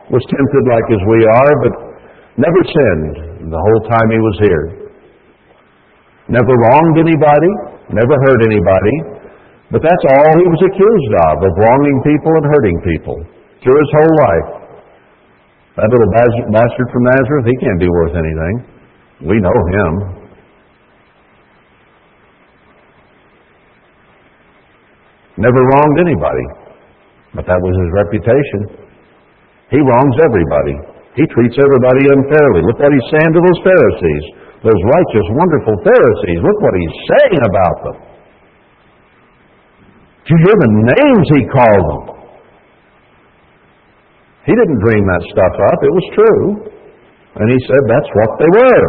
[0.10, 1.74] was tempted like as we are, but
[2.38, 4.83] never sinned the whole time he was here.
[6.32, 7.52] Never wronged anybody,
[7.92, 8.96] never hurt anybody,
[9.72, 13.18] but that's all he was accused of, of wronging people and hurting people
[13.60, 14.50] through his whole life.
[15.76, 16.12] That little
[16.54, 18.56] bastard from Nazareth, he can't be worth anything.
[19.26, 19.92] We know him.
[25.42, 26.46] Never wronged anybody,
[27.34, 28.62] but that was his reputation.
[29.74, 30.78] He wrongs everybody.
[31.18, 32.62] He treats everybody unfairly.
[32.70, 34.26] Look what he's saying to those Pharisees,
[34.64, 36.40] those righteous, wonderful Pharisees.
[36.40, 37.98] Look what he's saying about them.
[40.24, 42.04] Do you hear the names he called them?
[44.48, 45.80] He didn't dream that stuff up.
[45.84, 46.44] It was true.
[47.44, 48.88] And he said that's what they were.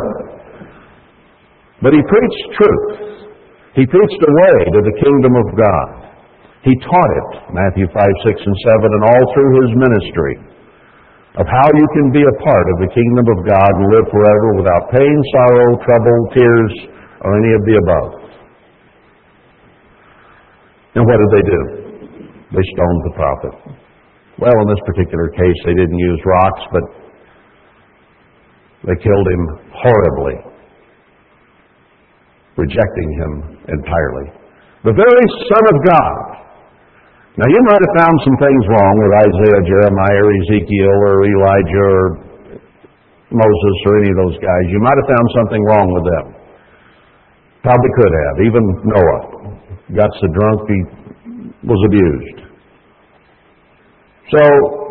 [1.82, 3.26] But he preached truth.
[3.74, 5.88] He preached a way to the kingdom of God.
[6.62, 10.53] He taught it, Matthew 5, 6, and 7, and all through his ministry
[11.34, 14.48] of how you can be a part of the kingdom of God and live forever
[14.54, 16.72] without pain, sorrow, trouble, tears,
[17.26, 18.10] or any of the above.
[20.94, 21.60] And what did they do?
[22.54, 23.54] They stoned the prophet.
[24.38, 26.84] Well, in this particular case, they didn't use rocks, but
[28.86, 29.42] they killed him
[29.74, 30.38] horribly,
[32.54, 33.32] rejecting him
[33.74, 34.30] entirely.
[34.86, 36.43] The very Son of God
[37.34, 41.88] now, you might have found some things wrong with Isaiah, Jeremiah, or Ezekiel, or Elijah,
[41.90, 42.06] or
[43.34, 44.64] Moses, or any of those guys.
[44.70, 46.26] You might have found something wrong with them.
[47.66, 48.36] Probably could have.
[48.38, 49.22] Even Noah
[49.98, 50.78] got so drunk he
[51.66, 52.38] was abused.
[54.30, 54.40] So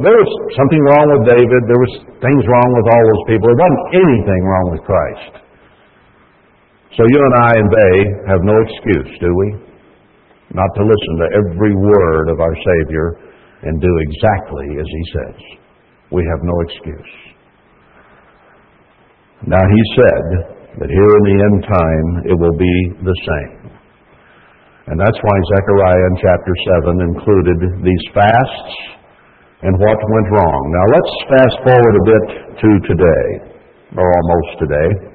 [0.03, 1.61] there was something wrong with David.
[1.71, 3.55] There was things wrong with all those people.
[3.55, 5.33] There wasn't anything wrong with Christ.
[6.99, 7.95] So you and I and they
[8.35, 9.62] have no excuse, do we?
[10.53, 13.17] Not to listen to every word of our Savior
[13.65, 15.37] and do exactly as He says.
[16.13, 17.13] We have no excuse.
[19.49, 20.25] Now, He said
[20.77, 23.73] that here in the end time it will be the same.
[24.87, 28.75] And that's why Zechariah in chapter 7 included these fasts
[29.63, 30.61] and what went wrong.
[30.75, 32.25] Now, let's fast forward a bit
[32.59, 33.25] to today,
[33.95, 35.12] or almost today.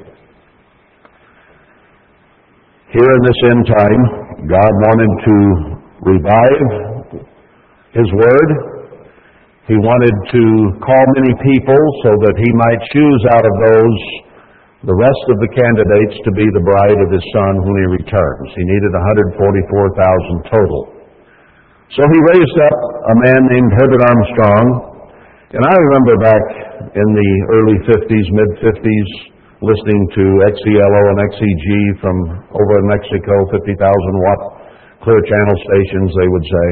[2.89, 4.03] Here in this end time,
[4.49, 5.36] God wanted to
[6.09, 6.68] revive
[7.93, 8.51] His Word.
[9.68, 10.43] He wanted to
[10.80, 14.01] call many people so that He might choose out of those
[14.89, 18.57] the rest of the candidates to be the bride of His Son when He returns.
[18.57, 18.97] He needed
[19.36, 20.89] 144,000 total.
[21.93, 24.66] So He raised up a man named Herbert Armstrong,
[25.53, 26.45] And I remember back
[26.97, 31.66] in the early 50s, mid 50s, listening to XELO and XEG
[31.98, 32.16] from
[32.54, 34.40] over in Mexico, 50,000 watt
[35.02, 36.68] clear channel stations, they would say.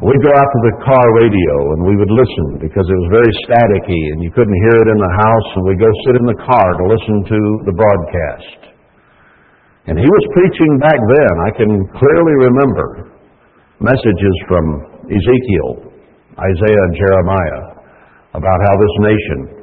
[0.00, 3.32] We'd go out to the car radio and we would listen because it was very
[3.44, 6.40] staticky and you couldn't hear it in the house and we'd go sit in the
[6.40, 8.60] car to listen to the broadcast.
[9.92, 11.34] And he was preaching back then.
[11.42, 12.86] I can clearly remember
[13.82, 14.64] messages from
[15.10, 15.92] Ezekiel,
[16.38, 17.64] Isaiah, and Jeremiah
[18.32, 19.59] about how this nation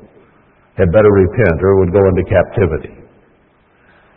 [0.78, 2.94] had better repent or would go into captivity.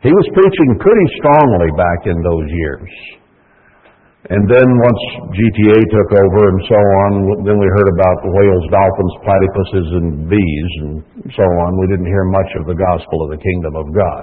[0.05, 2.93] He was preaching pretty strongly back in those years.
[4.29, 5.03] And then once
[5.33, 7.11] GTA took over and so on,
[7.49, 10.93] then we heard about whales, dolphins, platypuses, and bees and
[11.33, 11.81] so on.
[11.81, 14.23] We didn't hear much of the gospel of the kingdom of God.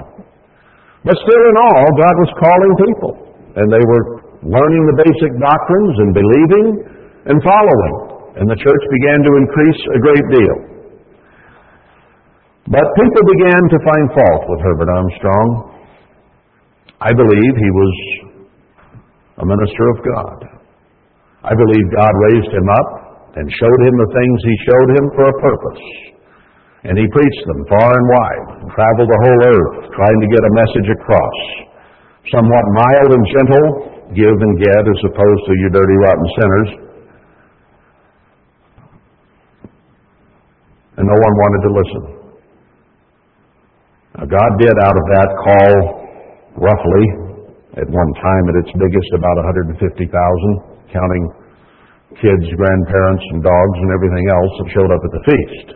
[1.02, 3.14] But still in all, God was calling people.
[3.58, 4.04] And they were
[4.46, 6.68] learning the basic doctrines and believing
[7.34, 7.94] and following.
[8.38, 10.77] And the church began to increase a great deal.
[12.68, 15.49] But people began to find fault with Herbert Armstrong.
[16.99, 17.93] I believe he was
[19.39, 20.39] a minister of God.
[21.47, 22.89] I believe God raised him up
[23.39, 25.84] and showed him the things he showed him for a purpose.
[26.84, 30.43] And he preached them far and wide, and traveled the whole earth trying to get
[30.43, 31.38] a message across.
[32.36, 33.65] Somewhat mild and gentle,
[34.11, 36.70] give and get as opposed to you dirty rotten sinners.
[40.99, 42.16] And no one wanted to listen.
[44.18, 45.74] Now God did out of that call
[46.57, 47.05] roughly
[47.78, 49.38] at one time at its biggest about
[49.70, 49.78] 150,000,
[50.89, 51.26] counting
[52.18, 55.68] kids, grandparents, and dogs and everything else that showed up at the feast.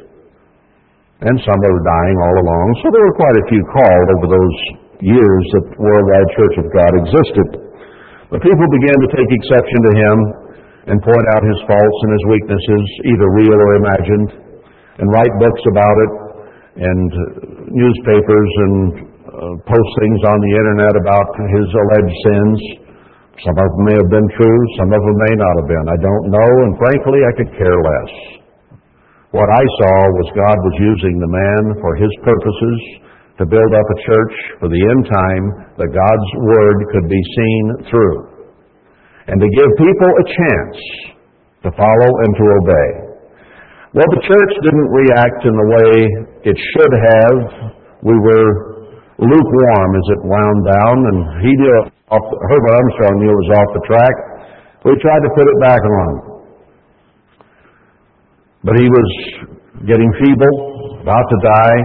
[1.21, 4.57] And some were dying all along, so there were quite a few called over those
[5.05, 7.47] years that the Worldwide Church of God existed.
[8.33, 10.17] But people began to take exception to him
[10.89, 14.29] and point out his faults and his weaknesses, either real or imagined,
[14.97, 16.30] and write books about it,
[16.79, 17.09] and
[17.67, 18.75] newspapers and
[19.27, 22.57] uh, post things on the internet about his alleged sins.
[23.43, 25.87] Some of them may have been true, some of them may not have been.
[25.91, 28.13] I don't know, and frankly, I could care less.
[29.31, 32.79] What I saw was God was using the man for his purposes
[33.39, 35.45] to build up a church for the end time
[35.79, 38.17] that God's Word could be seen through,
[39.27, 40.79] and to give people a chance
[41.63, 43.10] to follow and to obey.
[43.91, 45.91] Well, the church didn't react in the way
[46.47, 47.35] it should have.
[48.07, 48.47] We were
[49.19, 51.75] lukewarm as it wound down, and he knew
[52.07, 54.15] off, Herbert Armstrong knew it was off the track.
[54.87, 56.13] We tried to put it back on.
[58.63, 59.09] But he was
[59.83, 61.79] getting feeble, about to die,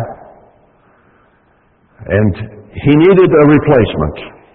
[2.06, 2.32] and
[2.70, 4.46] he needed a replacement.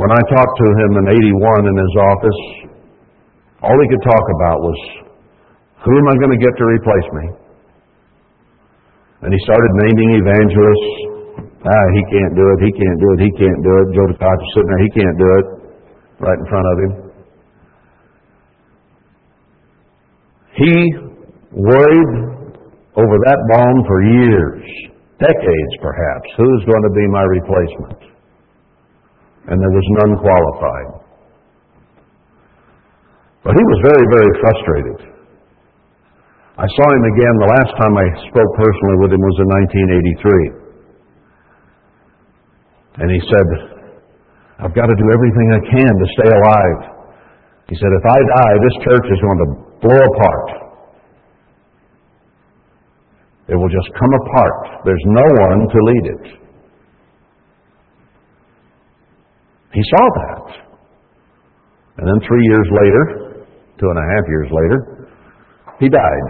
[0.00, 2.40] When I talked to him in 81 in his office,
[3.64, 4.78] all he could talk about was,
[5.84, 7.26] who am I going to get to replace me?
[9.24, 10.92] And he started naming evangelists.
[11.64, 13.86] Ah, he can't do it, he can't do it, he can't do it.
[13.96, 15.46] Joe Tkach is sitting there, he can't do it,
[16.20, 16.92] right in front of him.
[20.60, 20.74] He
[21.56, 22.12] worried
[22.94, 24.64] over that bomb for years,
[25.18, 26.28] decades perhaps.
[26.36, 28.00] Who's going to be my replacement?
[29.48, 31.03] And there was none qualified.
[33.44, 34.98] But he was very, very frustrated.
[36.56, 39.48] I saw him again, the last time I spoke personally with him was in
[42.96, 43.04] 1983.
[43.04, 43.46] And he said,
[44.64, 46.80] I've got to do everything I can to stay alive.
[47.68, 49.48] He said, if I die, this church is going to
[49.82, 50.48] blow apart.
[53.48, 54.88] It will just come apart.
[54.88, 56.24] There's no one to lead it.
[59.74, 60.64] He saw that.
[61.98, 63.23] And then three years later,
[63.80, 65.08] two and a half years later,
[65.80, 66.26] he died.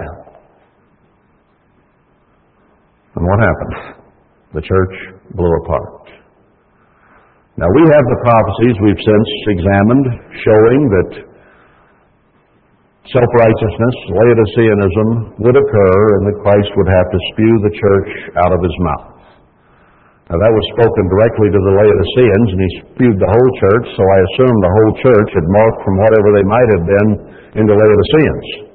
[3.16, 4.04] And what happened?
[4.54, 4.94] The church
[5.34, 6.08] blew apart.
[7.56, 10.06] Now we have the prophecies we've since examined
[10.42, 11.10] showing that
[13.14, 18.10] self-righteousness, Laodiceanism would occur and that Christ would have to spew the church
[18.42, 19.13] out of his mouth.
[20.34, 24.02] Now that was spoken directly to the Laodiceans and he spewed the whole church, so
[24.02, 27.08] I assume the whole church had morphed from whatever they might have been
[27.54, 28.74] into Laodiceans.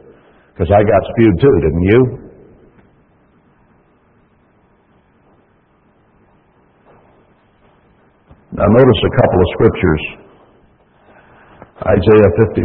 [0.56, 2.00] Because I got spewed too, didn't you?
[8.56, 10.04] Now notice a couple of scriptures.
[11.92, 12.64] Isaiah 51.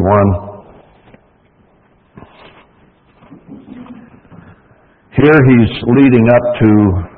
[5.18, 7.13] Here he's leading up to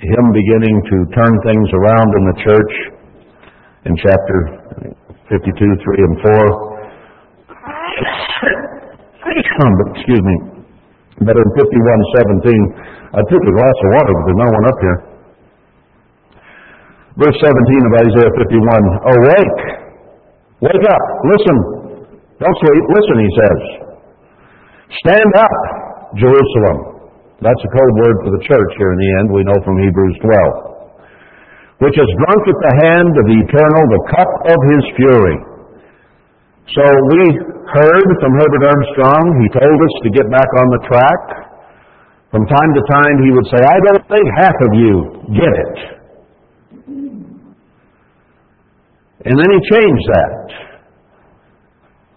[0.00, 2.72] him beginning to turn things around in the church
[3.84, 4.38] in chapter
[5.28, 6.70] 52, 3 and 4.
[9.20, 10.36] but excuse me,
[11.20, 14.98] but in 51:17, I took a glass of water, but there's no one up here.
[17.20, 18.56] Verse 17 of Isaiah 51,
[19.04, 19.60] Awake!
[20.64, 21.04] Wake up!
[21.28, 21.80] Listen!
[22.40, 22.84] Don't sleep.
[22.88, 23.60] Listen, he says.
[25.04, 25.56] Stand up,
[26.16, 26.99] Jerusalem.
[27.40, 30.16] That's a code word for the church here in the end, we know from Hebrews
[30.20, 31.80] 12.
[31.80, 35.38] Which has drunk at the hand of the eternal the cup of his fury.
[36.76, 37.22] So we
[37.72, 41.22] heard from Herbert Armstrong, he told us to get back on the track.
[42.28, 44.94] From time to time he would say, I don't think half of you
[45.32, 45.76] get it.
[49.24, 50.44] And then he changed that.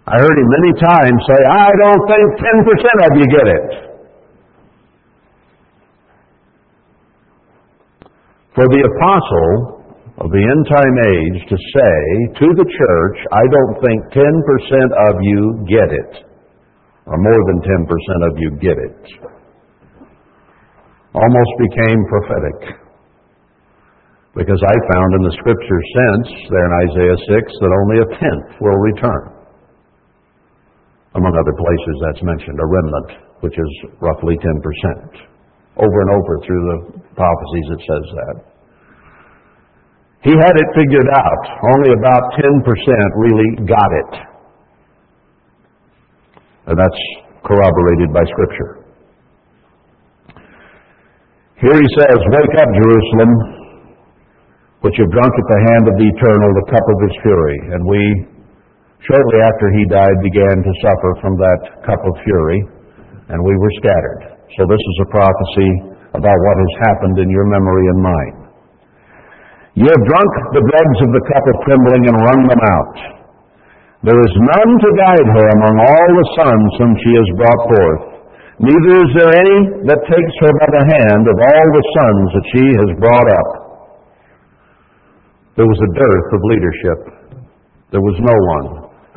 [0.04, 3.83] I heard him many times say, I don't think 10% of you get it.
[8.54, 9.82] For the apostle
[10.22, 11.98] of the end time age to say
[12.38, 16.14] to the church, I don't think 10% of you get it,
[17.10, 19.02] or more than 10% of you get it,
[21.18, 22.78] almost became prophetic.
[24.38, 28.62] Because I found in the scripture sense there in Isaiah 6 that only a tenth
[28.62, 29.34] will return.
[31.18, 35.33] Among other places that's mentioned, a remnant, which is roughly 10%.
[35.74, 36.78] Over and over through the
[37.18, 38.36] prophecies it says that.
[40.24, 41.44] He had it figured out.
[41.76, 42.64] Only about 10%
[43.20, 44.12] really got it.
[46.72, 47.02] And that's
[47.44, 48.84] corroborated by Scripture.
[51.60, 53.32] Here he says, Wake up, Jerusalem,
[54.80, 57.58] which have drunk at the hand of the eternal the cup of his fury.
[57.72, 58.02] And we,
[59.04, 62.60] shortly after he died, began to suffer from that cup of fury,
[63.28, 64.33] and we were scattered.
[64.54, 65.72] So this is a prophecy
[66.14, 68.38] about what has happened in your memory and mine.
[69.74, 72.98] You have drunk the dregs of the cup of trembling and wrung them out.
[74.06, 78.04] There is none to guide her among all the sons whom she has brought forth.
[78.62, 82.48] Neither is there any that takes her by the hand of all the sons that
[82.54, 83.50] she has brought up.
[85.58, 87.00] There was a dearth of leadership.
[87.90, 88.68] There was no one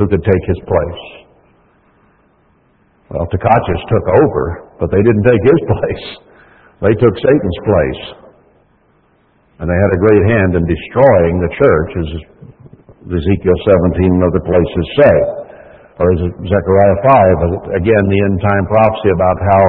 [0.01, 1.25] who could take his place.
[3.07, 4.44] Well, Tkaches took over,
[4.82, 6.07] but they didn't take his place.
[6.82, 8.02] They took Satan's place.
[9.62, 12.09] And they had a great hand in destroying the church, as
[13.09, 13.59] Ezekiel
[13.96, 15.16] 17 and other places say.
[15.96, 16.98] Or as Zechariah
[17.72, 19.62] 5, again, the end time prophecy about how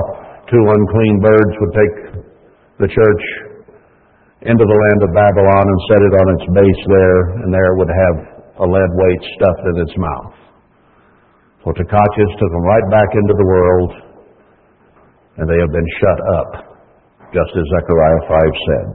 [0.52, 1.96] two unclean birds would take
[2.84, 3.24] the church
[4.44, 7.90] into the land of Babylon and set it on its base there, and there would
[7.90, 8.18] have
[8.60, 10.47] a lead weight stuffed in its mouth.
[11.68, 13.92] So Tkaches took them right back into the world,
[15.36, 16.50] and they have been shut up,
[17.36, 18.88] just as Zechariah 5 said.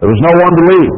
[0.00, 0.94] There was no one to lead.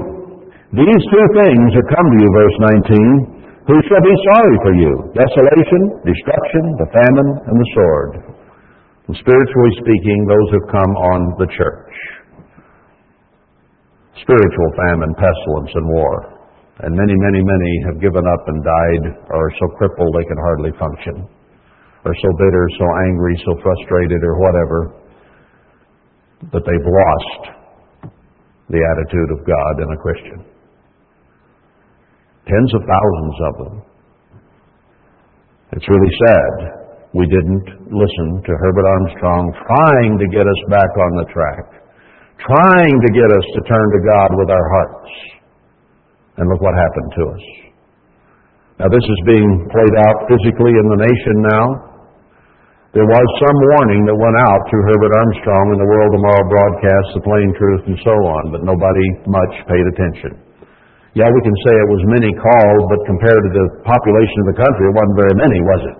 [0.78, 3.66] These two things have come to you, verse 19.
[3.66, 4.92] Who shall be sorry for you?
[5.10, 8.10] Desolation, destruction, the famine, and the sword.
[9.10, 11.94] And spiritually speaking, those have come on the church.
[14.22, 16.35] Spiritual famine, pestilence, and war.
[16.84, 20.36] And many, many, many have given up and died or are so crippled they can
[20.36, 21.24] hardly function.
[22.04, 24.78] Or so bitter, so angry, so frustrated, or whatever,
[26.52, 27.42] that they've lost
[28.68, 30.40] the attitude of God in a Christian.
[32.46, 33.76] Tens of thousands of them.
[35.72, 41.12] It's really sad we didn't listen to Herbert Armstrong trying to get us back on
[41.16, 41.64] the track,
[42.44, 45.35] trying to get us to turn to God with our hearts.
[46.36, 47.44] And look what happened to us.
[48.76, 51.64] Now, this is being played out physically in the nation now.
[52.92, 57.06] There was some warning that went out through Herbert Armstrong in the World Tomorrow broadcast,
[57.16, 60.32] The Plain Truth, and so on, but nobody much paid attention.
[61.16, 64.58] Yeah, we can say it was many called, but compared to the population of the
[64.60, 65.98] country, it wasn't very many, was it?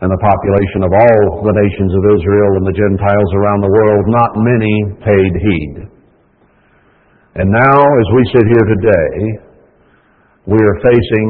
[0.00, 4.04] And the population of all the nations of Israel and the Gentiles around the world,
[4.08, 4.74] not many
[5.04, 5.99] paid heed.
[7.40, 9.16] And now, as we sit here today,
[10.44, 11.28] we are facing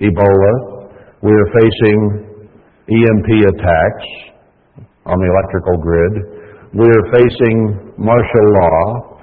[0.00, 0.54] Ebola,
[1.20, 1.98] we are facing
[2.88, 4.06] EMP attacks
[5.04, 6.14] on the electrical grid,
[6.72, 9.20] we are facing martial law,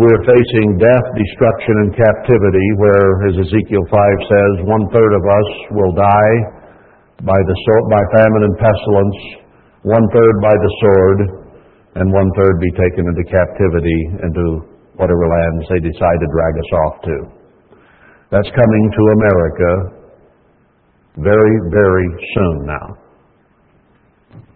[0.00, 5.48] we're facing death, destruction, and captivity, where, as Ezekiel 5 says, one third of us
[5.76, 6.36] will die
[7.20, 7.56] by, the
[7.92, 9.20] by famine and pestilence,
[9.84, 11.18] one third by the sword,
[12.00, 16.70] and one third be taken into captivity into whatever lands they decide to drag us
[16.84, 17.16] off to.
[18.28, 19.70] That's coming to America
[21.18, 22.88] very, very soon now.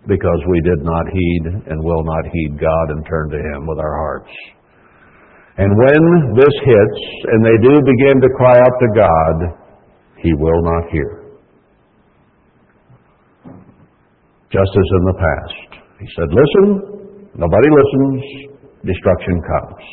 [0.06, 3.80] Because we did not heed and will not heed God and turn to Him with
[3.80, 4.32] our hearts.
[5.56, 7.00] And when this hits
[7.32, 9.36] and they do begin to cry out to God,
[10.20, 11.24] He will not hear.
[14.54, 15.68] just as in the past.
[15.98, 16.66] He said, Listen,
[17.34, 18.22] nobody listens,
[18.86, 19.84] destruction comes.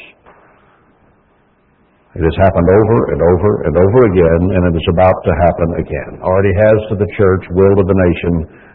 [2.12, 5.70] It has happened over and over and over again, and it is about to happen
[5.80, 6.20] again.
[6.20, 8.34] Already has to the church, will to the nation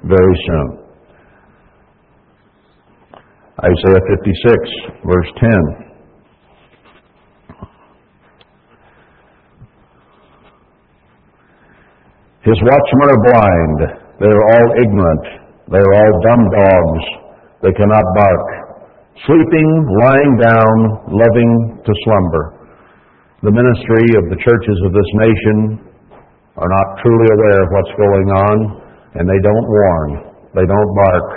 [0.08, 0.68] very soon.
[3.60, 5.86] Isaiah 56, verse 10.
[12.40, 13.78] His watchmen are blind.
[14.16, 15.26] They are all ignorant.
[15.68, 17.04] They are all dumb dogs.
[17.60, 18.48] They cannot bark.
[19.26, 19.68] Sleeping,
[20.00, 20.76] lying down,
[21.12, 22.55] loving to slumber.
[23.46, 25.78] The ministry of the churches of this nation
[26.58, 28.56] are not truly aware of what's going on,
[29.14, 30.10] and they don't warn.
[30.50, 31.28] They don't bark.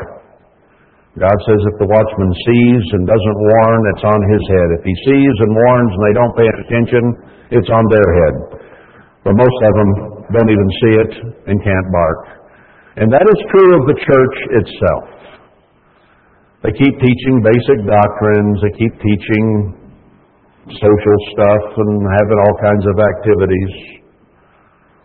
[1.22, 4.68] God says if the watchman sees and doesn't warn, it's on his head.
[4.82, 7.03] If he sees and warns and they don't pay attention,
[7.53, 8.36] it's on their head.
[9.30, 9.91] But most of them
[10.34, 11.14] don't even see it
[11.45, 12.22] and can't bark.
[12.97, 15.05] And that is true of the church itself.
[16.66, 19.78] They keep teaching basic doctrines, they keep teaching
[20.78, 21.92] social stuff and
[22.22, 23.74] having all kinds of activities.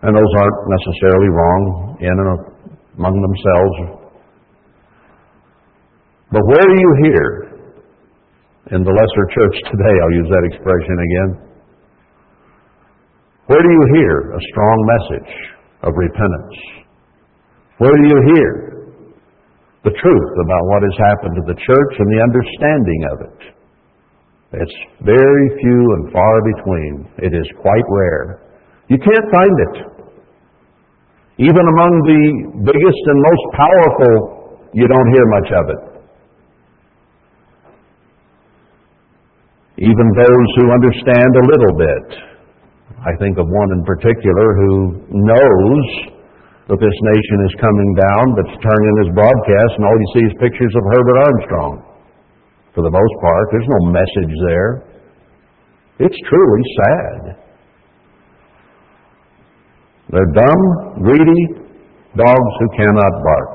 [0.05, 1.63] And those aren't necessarily wrong
[2.01, 2.29] in and
[3.01, 4.05] among themselves.
[6.31, 7.45] But where do you hear
[8.73, 11.31] in the lesser church today, I'll use that expression again,
[13.45, 15.33] where do you hear a strong message
[15.85, 16.57] of repentance?
[17.77, 18.53] Where do you hear
[19.85, 23.41] the truth about what has happened to the church and the understanding of it?
[24.55, 26.93] It's very few and far between.
[27.19, 28.41] It is quite rare.
[28.89, 29.75] You can't find it.
[31.43, 32.23] Even among the
[32.63, 34.15] biggest and most powerful,
[34.73, 35.83] you don't hear much of it.
[39.83, 42.07] Even those who understand a little bit.
[43.03, 45.87] I think of one in particular who knows
[46.71, 50.25] that this nation is coming down, but turning in his broadcast, and all you see
[50.31, 51.84] is pictures of Herbert Armstrong.
[52.75, 54.71] For the most part, there's no message there.
[56.03, 57.21] It's truly sad.
[60.11, 60.63] They're dumb,
[61.07, 61.43] greedy
[62.19, 63.55] dogs who cannot bark.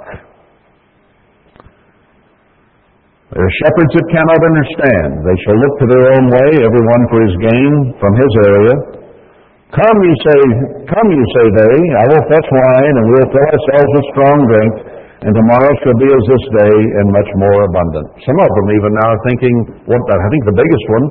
[3.30, 5.10] There are shepherds that cannot understand.
[5.22, 8.76] They shall look to their own way, every one for his gain from his area.
[9.70, 10.40] Come, you say,
[10.90, 14.74] come, you say they, I will fetch wine, and we'll fill ourselves with strong drink,
[15.20, 18.08] and tomorrow shall be as this day, and much more abundant.
[18.24, 21.06] Some of them even now are thinking, what, I think the biggest one,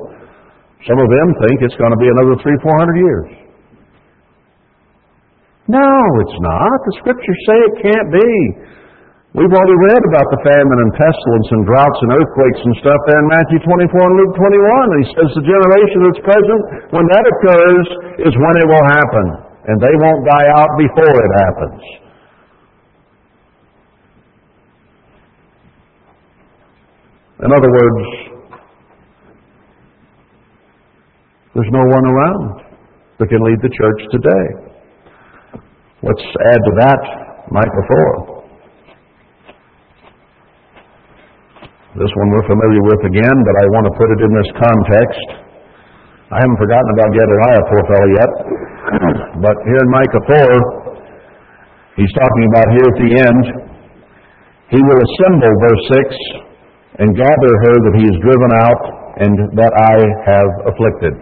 [0.89, 3.29] some of them think it's going to be another three, four hundred years.
[5.69, 5.91] No,
[6.25, 6.77] it's not.
[6.89, 8.31] The scriptures say it can't be.
[9.37, 13.21] We've already read about the famine and pestilence and droughts and earthquakes and stuff there
[13.21, 14.89] in Matthew 24 and Luke 21.
[14.89, 16.61] And he says the generation that's present,
[16.97, 17.85] when that occurs,
[18.25, 19.25] is when it will happen.
[19.69, 22.08] And they won't die out before it happens.
[27.39, 28.03] In other words,
[31.55, 32.67] there's no one around
[33.15, 34.45] that can lead the church today.
[36.03, 37.01] Let's add to that
[37.47, 37.85] Micah
[38.35, 38.43] 4.
[41.95, 45.27] This one we're familiar with again, but I want to put it in this context.
[46.35, 48.31] I haven't forgotten about Gedaliah, poor fellow, yet.
[49.47, 53.43] but here in Micah 4, he's talking about here at the end,
[54.75, 56.48] he will assemble, verse 6,
[56.99, 58.81] and gather her that he has driven out
[59.23, 59.95] and that I
[60.27, 61.15] have afflicted.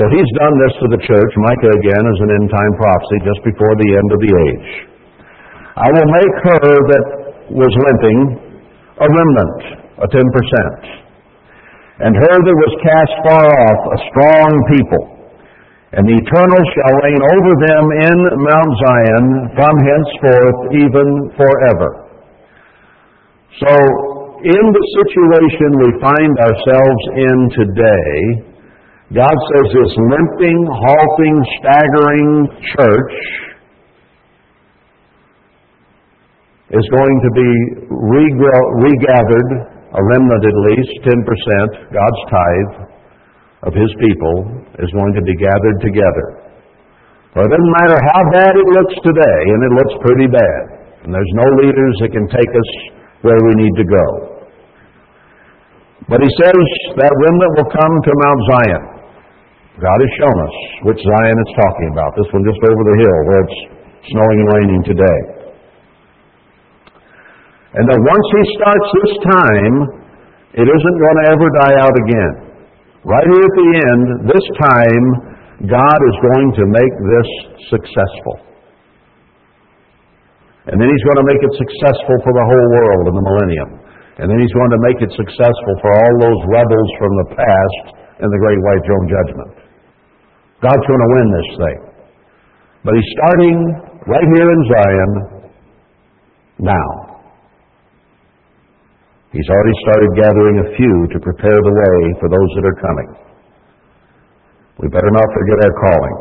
[0.00, 1.32] So he's done this to the church.
[1.44, 4.68] Micah again is an end time prophecy just before the end of the age.
[5.76, 7.04] I will make her that
[7.52, 8.20] was limping
[9.00, 9.60] a remnant,
[10.00, 10.20] a 10%.
[12.00, 15.04] And her that was cast far off, a strong people.
[15.92, 19.26] And the Eternal shall reign over them in Mount Zion
[19.58, 21.90] from henceforth even forever.
[23.58, 28.14] So, in the situation we find ourselves in today,
[29.12, 32.30] God says this limping, halting, staggering
[32.72, 33.16] church
[36.70, 37.50] is going to be
[37.90, 39.50] regathered,
[39.90, 42.74] a remnant at least, 10%, God's tithe
[43.66, 46.54] of His people is going to be gathered together.
[47.34, 50.62] Well, it doesn't matter how bad it looks today, and it looks pretty bad.
[51.02, 52.70] And there's no leaders that can take us
[53.22, 54.29] where we need to go.
[56.10, 56.64] But he says
[56.98, 58.82] that remnant will come to Mount Zion.
[59.78, 60.56] God has shown us
[60.90, 62.10] which Zion it's talking about.
[62.18, 63.60] This one just over the hill where it's
[64.10, 65.20] snowing and raining today.
[67.78, 69.74] And that once he starts this time,
[70.58, 72.32] it isn't going to ever die out again.
[73.06, 74.04] Right here at the end,
[74.34, 75.06] this time,
[75.70, 77.28] God is going to make this
[77.70, 78.36] successful.
[80.66, 83.70] And then he's going to make it successful for the whole world in the millennium.
[84.20, 87.84] And then he's going to make it successful for all those rebels from the past
[88.20, 89.52] in the great white throne judgment.
[90.60, 91.78] God's going to win this thing.
[92.84, 93.56] But he's starting
[94.04, 95.10] right here in Zion
[96.60, 96.88] now.
[99.32, 103.08] He's already started gathering a few to prepare the way for those that are coming.
[104.84, 106.16] We better not forget our calling.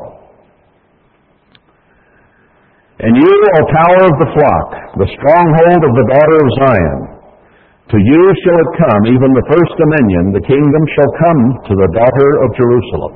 [2.99, 4.69] And you, O tower of the flock,
[5.03, 7.18] the stronghold of the daughter of Zion,
[7.89, 11.89] to you shall it come, even the first dominion, the kingdom shall come to the
[11.97, 13.13] daughter of Jerusalem.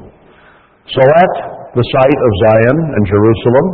[0.90, 1.34] So at
[1.78, 3.68] the site of Zion and Jerusalem,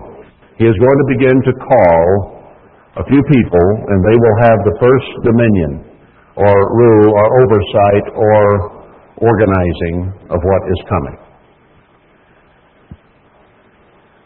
[0.59, 2.03] he is going to begin to call
[2.99, 5.71] a few people, and they will have the first dominion,
[6.35, 8.43] or rule, or oversight, or
[9.23, 11.17] organizing of what is coming.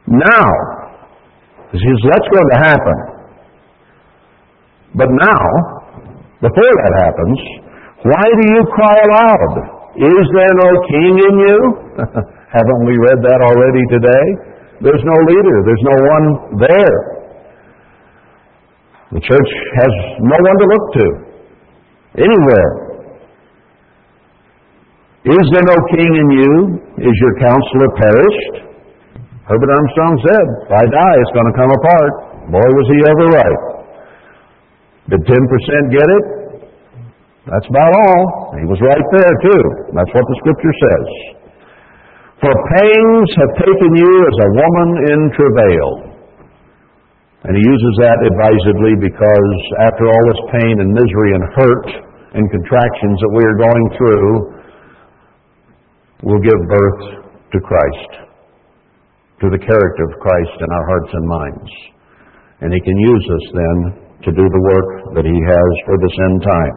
[0.10, 0.50] Now,
[1.70, 2.98] that's going to happen.
[4.98, 5.83] But now,
[6.44, 7.40] before that happens,
[8.04, 9.52] why do you cry aloud?
[9.96, 11.60] Is there no king in you?
[12.58, 14.26] Haven't we read that already today?
[14.84, 15.58] There's no leader.
[15.64, 16.26] There's no one
[16.60, 16.98] there.
[19.16, 21.06] The church has no one to look to
[22.20, 22.72] anywhere.
[25.24, 26.54] Is there no king in you?
[27.08, 28.56] Is your counselor perished?
[29.48, 32.14] Herbert Armstrong said, if I die, it's going to come apart.
[32.52, 33.73] Boy, was he ever right.
[35.10, 35.36] Did 10%
[35.92, 36.26] get it?
[37.44, 38.56] That's about all.
[38.56, 39.64] He was right there, too.
[39.92, 41.08] That's what the Scripture says.
[42.40, 45.90] For pangs have taken you as a woman in travail.
[47.44, 51.88] And he uses that advisedly because after all this pain and misery and hurt
[52.40, 54.28] and contractions that we are going through,
[56.24, 57.04] we'll give birth
[57.52, 58.12] to Christ
[59.44, 61.72] to the character of Christ in our hearts and minds.
[62.64, 66.16] And He can use us then to do the work that He has for this
[66.32, 66.76] end time.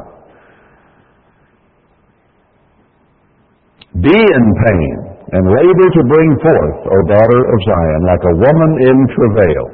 [4.03, 4.93] Be in pain
[5.33, 9.65] and labor to bring forth, O daughter of Zion, like a woman in travail.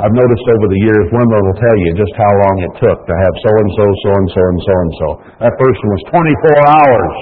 [0.00, 3.14] I've noticed over the years, women will tell you just how long it took to
[3.20, 5.08] have so and so, so and so, and so and so.
[5.44, 7.14] That person was 24 hours.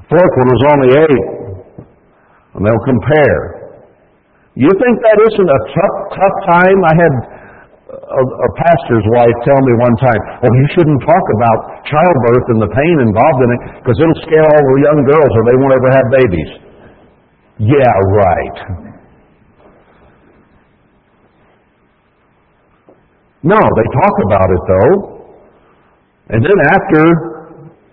[0.00, 1.26] The fourth one was only eight.
[2.56, 3.40] And they'll compare.
[4.56, 6.78] You think that isn't a tough, tough time?
[6.88, 7.14] I had
[8.08, 12.60] a, a, pastor's wife tell me one time, "Oh, you shouldn't talk about childbirth and
[12.64, 15.74] the pain involved in it because it'll scare all the young girls or they won't
[15.76, 16.50] ever have babies."
[17.58, 18.58] Yeah, right.
[23.42, 24.94] No, they talk about it though.
[26.28, 27.02] And then after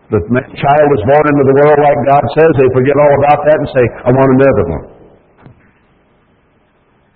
[0.09, 3.57] the child is born into the world like God says, they forget all about that
[3.57, 4.85] and say, I want another one.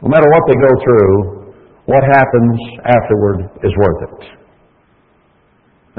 [0.01, 1.38] No matter what they go through,
[1.89, 4.21] what happens afterward is worth it.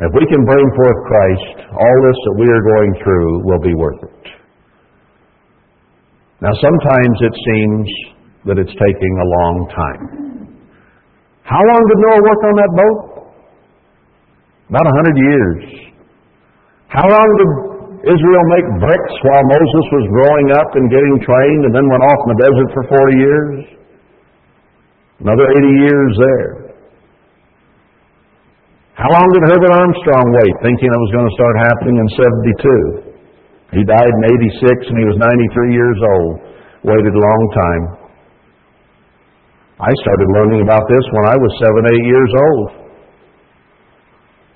[0.01, 3.75] If we can bring forth Christ, all this that we are going through will be
[3.75, 4.23] worth it.
[6.41, 7.85] Now, sometimes it seems
[8.47, 10.05] that it's taking a long time.
[11.43, 12.99] How long did Noah work on that boat?
[14.71, 15.61] About a hundred years.
[16.87, 21.75] How long did Israel make bricks while Moses was growing up and getting trained and
[21.75, 23.80] then went off in the desert for 40 years?
[25.21, 26.51] Another 80 years there.
[28.97, 32.09] How long did Herbert Armstrong wait, thinking it was going to start happening in
[33.05, 33.81] 72?
[33.81, 36.35] He died in 86 and he was 93 years old.
[36.89, 37.85] Waited a long time.
[39.81, 42.69] I started learning about this when I was seven, eight years old.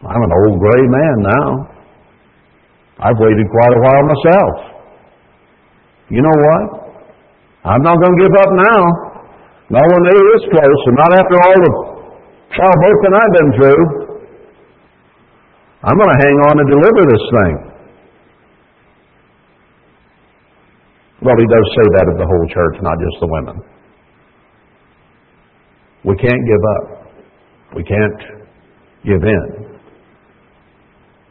[0.05, 1.49] I'm an old gray man now.
[3.01, 4.55] I've waited quite a while myself.
[6.09, 6.65] You know what?
[7.65, 9.14] I'm not going to give up now.
[9.69, 11.73] When they were this close, and not after all the
[12.55, 13.83] childbirth that I've been through.
[15.85, 17.55] I'm going to hang on and deliver this thing.
[21.25, 23.57] Well, he does say that of the whole church, not just the women.
[26.05, 26.85] We can't give up.
[27.77, 28.21] We can't
[29.05, 29.81] give in.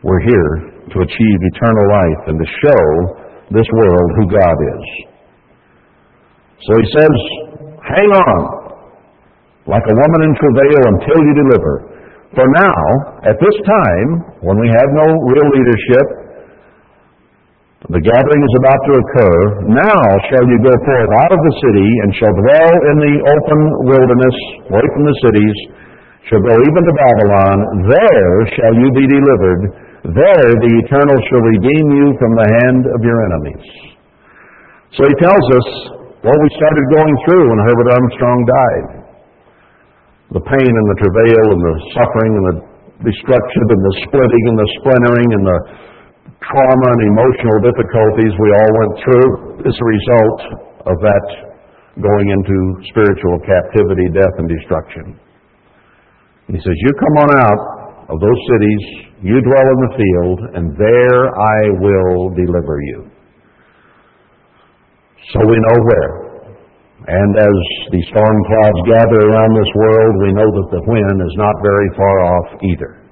[0.03, 0.51] We're here
[0.91, 2.83] to achieve eternal life and to show
[3.51, 4.85] this world who God is.
[6.67, 7.42] So he says,
[7.83, 8.39] Hang on,
[9.67, 11.73] like a woman in travail until you deliver.
[12.31, 12.83] For now,
[13.27, 14.09] at this time,
[14.41, 16.05] when we have no real leadership,
[17.91, 19.37] the gathering is about to occur.
[19.75, 23.59] Now shall you go forth out of the city and shall dwell in the open
[23.91, 24.37] wilderness,
[24.71, 25.57] away from the cities,
[26.31, 27.57] shall go even to Babylon.
[27.91, 29.61] There shall you be delivered.
[30.15, 33.67] There the Eternal shall redeem you from the hand of your enemies.
[34.95, 35.67] So he tells us
[36.23, 38.87] what we started going through when Herbert Armstrong died.
[40.31, 42.57] the pain and the travail and the suffering and the
[43.05, 45.59] destruction and the splitting and the splintering and the
[46.41, 49.29] trauma and emotional difficulties we all went through
[49.67, 50.39] is a result
[50.89, 51.25] of that
[52.01, 52.55] going into
[52.89, 55.05] spiritual captivity, death, and destruction.
[56.49, 57.61] He says, You come on out
[58.09, 58.83] of those cities,
[59.21, 63.12] you dwell in the field, and there I will deliver you.
[65.31, 66.13] So we know where.
[67.03, 67.57] And as
[67.91, 71.89] the storm clouds gather around this world, we know that the when is not very
[71.95, 73.03] far off either.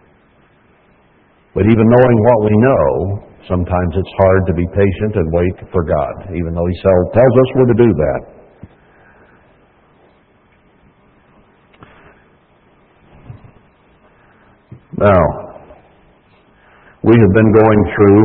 [1.56, 2.88] But even knowing what we know,
[3.48, 7.48] sometimes it's hard to be patient and wait for God, even though He tells us
[7.56, 8.22] we're to do that.
[15.00, 15.24] Now,
[17.04, 18.22] we have been going through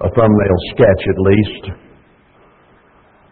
[0.00, 1.85] a thumbnail sketch at least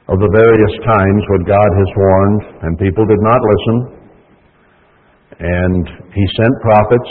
[0.09, 3.77] of the various times when God has warned and people did not listen.
[5.41, 7.11] And He sent prophets.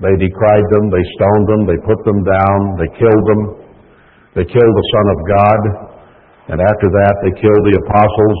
[0.00, 0.88] They decried them.
[0.92, 1.62] They stoned them.
[1.68, 2.58] They put them down.
[2.80, 3.42] They killed them.
[4.36, 5.60] They killed the Son of God.
[6.50, 8.38] And after that, they killed the apostles,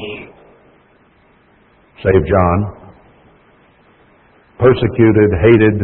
[2.02, 2.80] save John
[4.60, 5.76] persecuted, hated,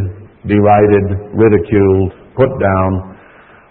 [0.45, 3.16] derided, ridiculed, put down.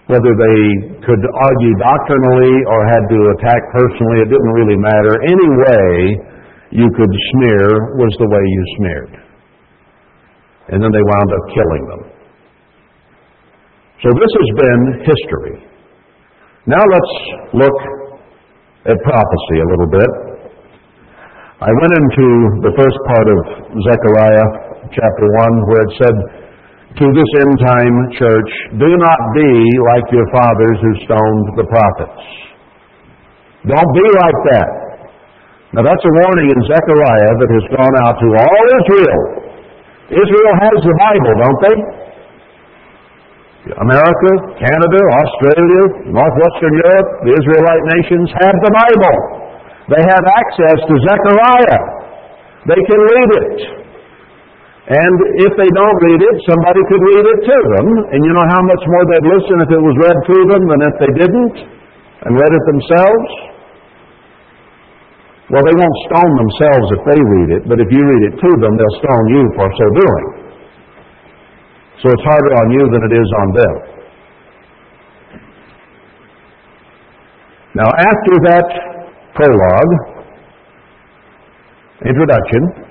[0.06, 0.60] Whether they
[1.02, 5.18] could argue doctrinally or had to attack personally, it didn't really matter.
[5.18, 5.86] Any way
[6.70, 9.12] you could smear was the way you smeared.
[10.70, 12.02] And then they wound up killing them.
[14.02, 15.56] So this has been history.
[16.66, 17.14] Now let's
[17.54, 17.78] look
[18.86, 20.10] at prophecy a little bit.
[21.56, 22.26] I went into
[22.62, 23.38] the first part of
[23.90, 24.46] Zechariah
[24.92, 26.16] chapter 1, where it said,
[26.96, 29.52] To this end time church, do not be
[29.92, 32.24] like your fathers who stoned the prophets.
[33.68, 34.70] Don't be like that.
[35.76, 39.22] Now that's a warning in Zechariah that has gone out to all Israel.
[40.08, 41.76] Israel has the Bible, don't they?
[43.76, 45.82] America, Canada, Australia,
[46.16, 49.16] Northwestern Europe, the Israelite nations have the Bible.
[49.92, 51.80] They have access to Zechariah.
[52.72, 53.85] They can read it.
[54.86, 57.86] And if they don't read it, somebody could read it to them.
[58.14, 60.80] And you know how much more they'd listen if it was read to them than
[60.86, 61.56] if they didn't
[62.22, 63.30] and read it themselves?
[65.50, 68.50] Well, they won't stone themselves if they read it, but if you read it to
[68.62, 70.26] them, they'll stone you for so doing.
[72.02, 73.74] So it's harder on you than it is on them.
[77.74, 78.68] Now, after that
[79.34, 79.92] prologue,
[82.06, 82.85] introduction,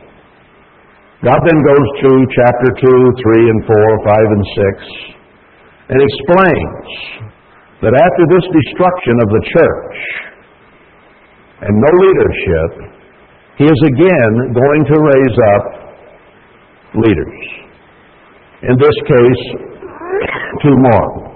[1.23, 6.87] God then goes to chapter 2, 3, and 4, 5, and 6, and explains
[7.81, 9.97] that after this destruction of the church
[11.61, 12.71] and no leadership,
[13.57, 15.65] he is again going to raise up
[16.99, 17.39] leaders.
[18.63, 19.43] In this case,
[20.63, 21.31] two more.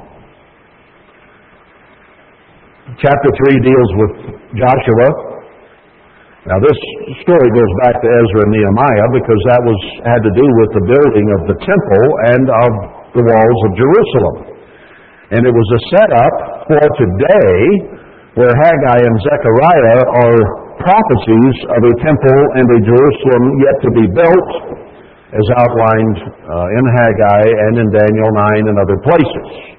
[2.99, 4.13] Chapter 3 deals with
[4.59, 5.28] Joshua,
[6.47, 6.79] now this
[7.19, 10.83] story goes back to Ezra and Nehemiah because that was had to do with the
[10.87, 12.71] building of the temple and of
[13.11, 14.35] the walls of Jerusalem.
[15.35, 16.35] And it was a setup
[16.71, 17.59] for today
[18.39, 20.39] where Haggai and Zechariah are
[20.79, 24.49] prophecies of a temple and a Jerusalem yet to be built
[25.35, 29.69] as outlined uh, in Haggai and in Daniel 9 and other places.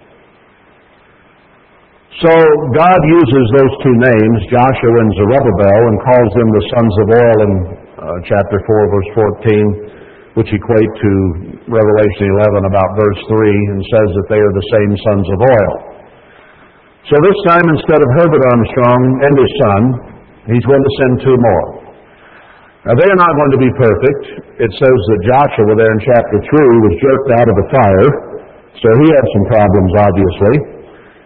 [2.19, 2.35] So
[2.75, 7.39] God uses those two names, Joshua and Zerubbabel, and calls them the sons of oil
[7.47, 9.11] in uh, chapter 4, verse
[9.47, 11.13] 14, which equate to
[11.71, 15.75] Revelation 11 about verse 3 and says that they are the same sons of oil.
[17.07, 19.81] So this time, instead of Herbert Armstrong and his son,
[20.51, 21.67] he's going to send two more.
[22.91, 24.23] Now, they are not going to be perfect.
[24.59, 28.09] It says that Joshua, there in chapter 3, was jerked out of the fire,
[28.83, 30.80] so he had some problems, obviously.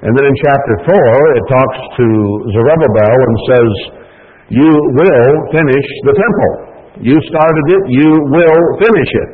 [0.05, 2.07] And then in chapter 4, it talks to
[2.53, 3.73] Zerubbabel and says,
[4.53, 6.53] You will finish the temple.
[7.01, 9.31] You started it, you will finish it.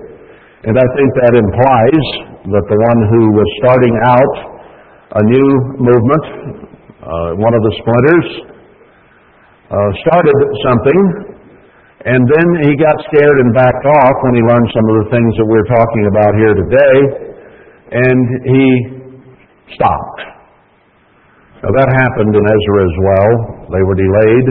[0.71, 2.05] And I think that implies
[2.55, 4.35] that the one who was starting out
[5.19, 5.49] a new
[5.83, 6.25] movement,
[7.03, 8.29] uh, one of the splinters,
[9.75, 10.39] uh, started
[10.71, 11.01] something,
[12.07, 15.31] and then he got scared and backed off when he learned some of the things
[15.35, 16.97] that we're talking about here today,
[17.91, 18.65] and he
[19.75, 20.40] stopped.
[21.61, 23.33] Now that happened in Ezra as well.
[23.69, 24.49] They were delayed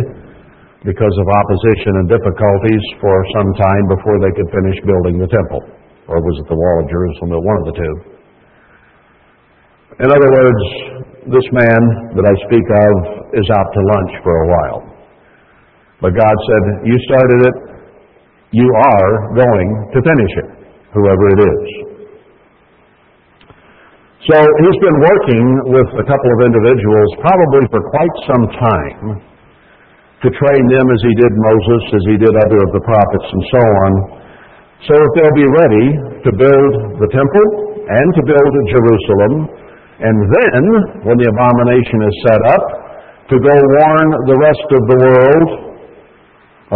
[0.85, 5.65] because of opposition and difficulties for some time before they could finish building the temple.
[6.05, 7.33] Or was it the wall of Jerusalem?
[7.41, 7.93] One of the two.
[10.05, 10.61] In other words,
[11.33, 11.81] this man
[12.13, 12.93] that I speak of
[13.33, 14.79] is out to lunch for a while.
[16.05, 17.55] But God said, You started it,
[18.53, 20.49] You are going to finish it,
[20.93, 21.88] whoever it is.
[24.19, 30.27] So he's been working with a couple of individuals probably for quite some time to
[30.27, 33.63] train them as he did Moses, as he did other of the prophets, and so
[33.63, 33.91] on,
[34.83, 35.87] so that they'll be ready
[36.27, 37.47] to build the temple
[37.87, 39.33] and to build Jerusalem,
[40.03, 40.63] and then,
[41.07, 42.63] when the abomination is set up,
[43.31, 45.49] to go warn the rest of the world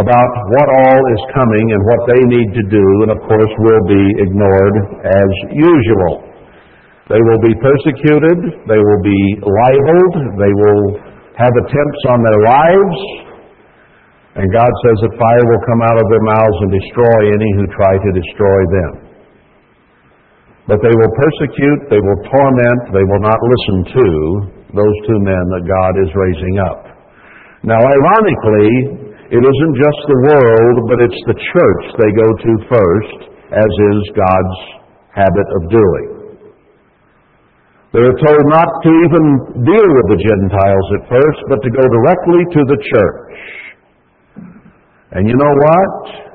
[0.00, 3.84] about what all is coming and what they need to do, and of course will
[3.84, 4.76] be ignored
[5.12, 6.33] as usual.
[7.04, 10.84] They will be persecuted, they will be libeled, they will
[11.36, 12.98] have attempts on their lives,
[14.40, 17.64] and God says that fire will come out of their mouths and destroy any who
[17.76, 18.92] try to destroy them.
[20.64, 24.08] But they will persecute, they will torment, they will not listen to
[24.72, 26.80] those two men that God is raising up.
[27.68, 33.18] Now, ironically, it isn't just the world, but it's the church they go to first,
[33.52, 34.58] as is God's
[35.12, 36.13] habit of doing.
[37.94, 39.24] They are told not to even
[39.62, 43.38] deal with the Gentiles at first, but to go directly to the church.
[45.14, 46.26] And you know what?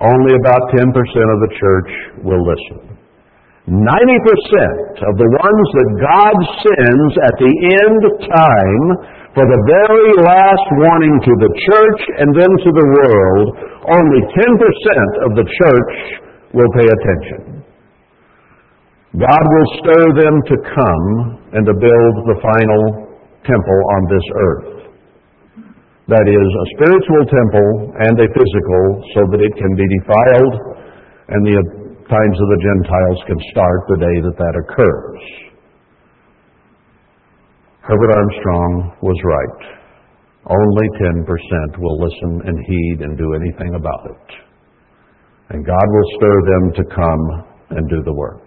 [0.00, 1.90] Only about 10% of the church
[2.24, 2.96] will listen.
[3.68, 8.86] 90% of the ones that God sends at the end time
[9.36, 13.46] for the very last warning to the church and then to the world,
[14.00, 15.92] only 10% of the church
[16.56, 17.55] will pay attention.
[19.16, 21.06] God will stir them to come
[21.56, 22.82] and to build the final
[23.48, 24.70] temple on this earth.
[26.12, 28.84] That is, a spiritual temple and a physical,
[29.16, 30.54] so that it can be defiled
[31.28, 31.58] and the
[32.06, 35.22] times of the Gentiles can start the day that that occurs.
[37.82, 39.60] Herbert Armstrong was right.
[40.46, 44.26] Only 10% will listen and heed and do anything about it.
[45.50, 47.24] And God will stir them to come
[47.70, 48.45] and do the work.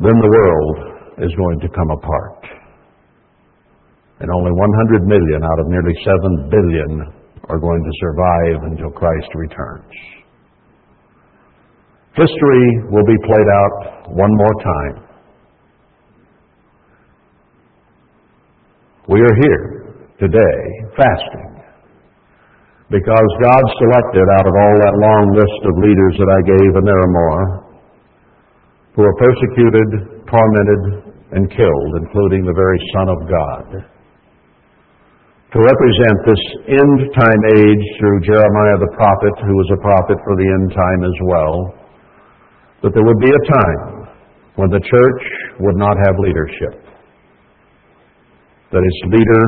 [0.00, 0.76] Then the world
[1.22, 2.42] is going to come apart.
[4.20, 6.90] And only 100 million out of nearly 7 billion
[7.48, 9.92] are going to survive until Christ returns.
[12.16, 14.96] History will be played out one more time.
[19.08, 20.58] We are here today
[20.96, 21.60] fasting
[22.88, 26.86] because God selected out of all that long list of leaders that I gave, and
[26.86, 27.63] there are more,
[28.94, 30.82] who were persecuted, tormented,
[31.34, 33.66] and killed, including the very Son of God.
[35.54, 40.34] To represent this end time age through Jeremiah the prophet, who was a prophet for
[40.34, 41.54] the end time as well,
[42.82, 43.82] that there would be a time
[44.54, 45.22] when the church
[45.58, 46.74] would not have leadership,
[48.70, 49.44] that its leader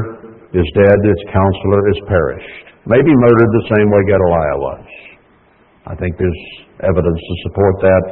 [0.54, 4.86] is dead, its counselor is perished, maybe murdered the same way Gedaliah was.
[5.86, 6.42] I think there's
[6.82, 8.04] evidence to support that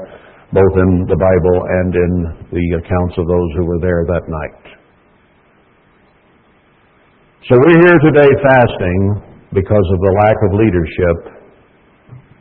[0.54, 2.12] both in the Bible and in
[2.54, 4.64] the accounts of those who were there that night.
[7.50, 9.00] So we're here today fasting
[9.50, 11.18] because of the lack of leadership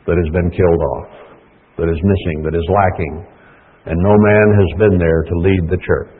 [0.06, 1.10] that has been killed off,
[1.82, 3.14] that is missing, that is lacking,
[3.90, 6.14] and no man has been there to lead the church.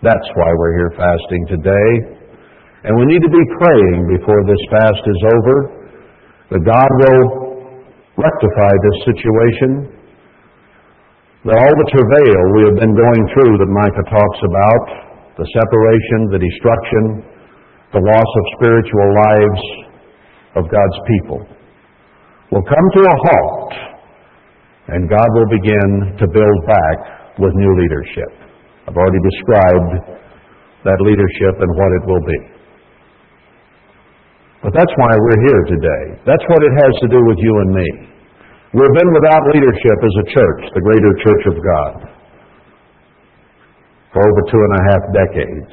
[0.00, 1.90] That's why we're here fasting today.
[2.88, 5.56] And we need to be praying before this fast is over
[6.56, 7.24] that God will
[8.16, 9.97] rectify this situation
[11.46, 14.84] all the travail we have been going through that Micah talks about,
[15.38, 17.02] the separation, the destruction,
[17.94, 19.62] the loss of spiritual lives
[20.58, 21.38] of God's people,
[22.50, 23.72] will come to a halt,
[24.90, 28.34] and God will begin to build back with new leadership.
[28.90, 30.18] I've already described
[30.90, 32.40] that leadership and what it will be.
[34.66, 36.04] But that's why we're here today.
[36.26, 37.88] That's what it has to do with you and me.
[38.68, 41.94] We've been without leadership as a church, the greater church of God,
[44.12, 45.72] for over two and a half decades.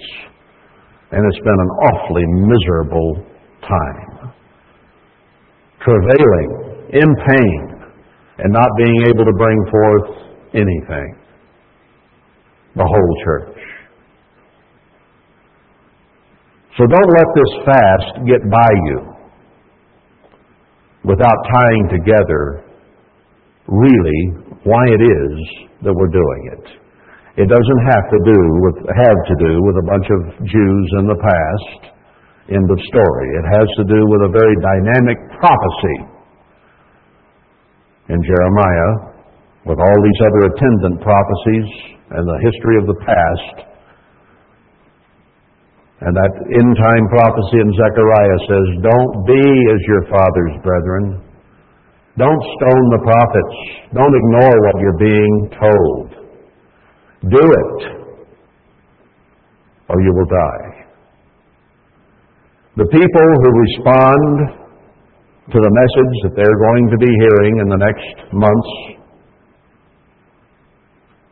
[1.11, 3.25] And it's been an awfully miserable
[3.67, 4.31] time.
[5.83, 7.91] Travailing, in pain,
[8.39, 11.19] and not being able to bring forth anything.
[12.77, 13.59] The whole church.
[16.77, 19.15] So don't let this fast get by you
[21.03, 22.64] without tying together
[23.67, 24.21] really
[24.63, 25.33] why it is
[25.81, 26.65] that we're doing it.
[27.35, 31.05] It doesn't have to do with have to do with a bunch of Jews in
[31.11, 31.91] the past.
[32.47, 33.27] End of story.
[33.35, 35.97] It has to do with a very dynamic prophecy
[38.07, 39.17] in Jeremiah,
[39.65, 41.67] with all these other attendant prophecies
[42.13, 43.55] and the history of the past.
[46.05, 51.24] And that end time prophecy in Zechariah says, Don't be as your father's brethren.
[52.17, 53.55] Don't stone the prophets.
[53.93, 56.07] Don't ignore what you're being told.
[57.27, 57.77] Do it,
[59.89, 60.85] or you will die.
[62.77, 64.65] The people who respond
[65.51, 68.71] to the message that they're going to be hearing in the next months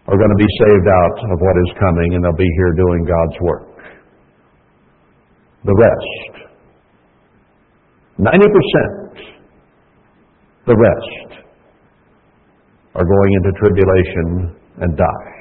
[0.07, 3.07] are going to be saved out of what is coming and they'll be here doing
[3.07, 3.75] God's work.
[5.63, 6.47] The rest,
[8.19, 9.32] 90%,
[10.65, 11.43] the rest
[12.95, 15.33] are going into tribulation and die.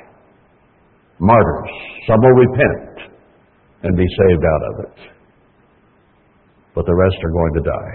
[1.20, 1.70] Martyrs.
[2.08, 3.14] Some will repent
[3.84, 4.98] and be saved out of it.
[6.74, 7.94] But the rest are going to die.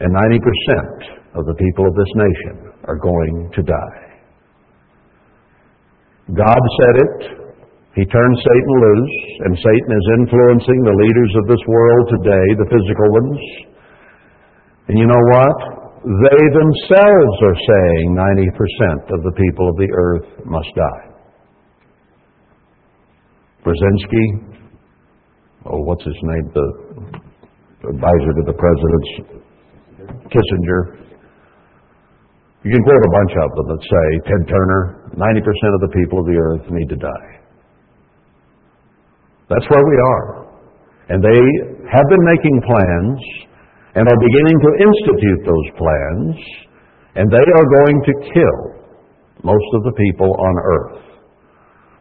[0.00, 4.10] And 90% of the people of this nation are going to die.
[6.34, 7.18] God said it.
[7.94, 12.70] He turned Satan loose, and Satan is influencing the leaders of this world today, the
[12.70, 13.40] physical ones.
[14.90, 15.56] And you know what?
[16.02, 21.04] They themselves are saying 90% of the people of the earth must die.
[23.62, 24.24] Brzezinski,
[25.66, 26.50] oh, what's his name?
[26.50, 26.66] The
[27.86, 29.38] advisor to the president's
[30.26, 31.06] Kissinger.
[32.64, 36.18] You can quote a bunch of them that say, Ted Turner, 90% of the people
[36.18, 37.30] of the earth need to die.
[39.50, 40.50] That's where we are.
[41.10, 41.40] And they
[41.94, 43.49] have been making plans
[43.94, 46.36] and are beginning to institute those plans,
[47.18, 48.58] and they are going to kill
[49.42, 51.10] most of the people on earth.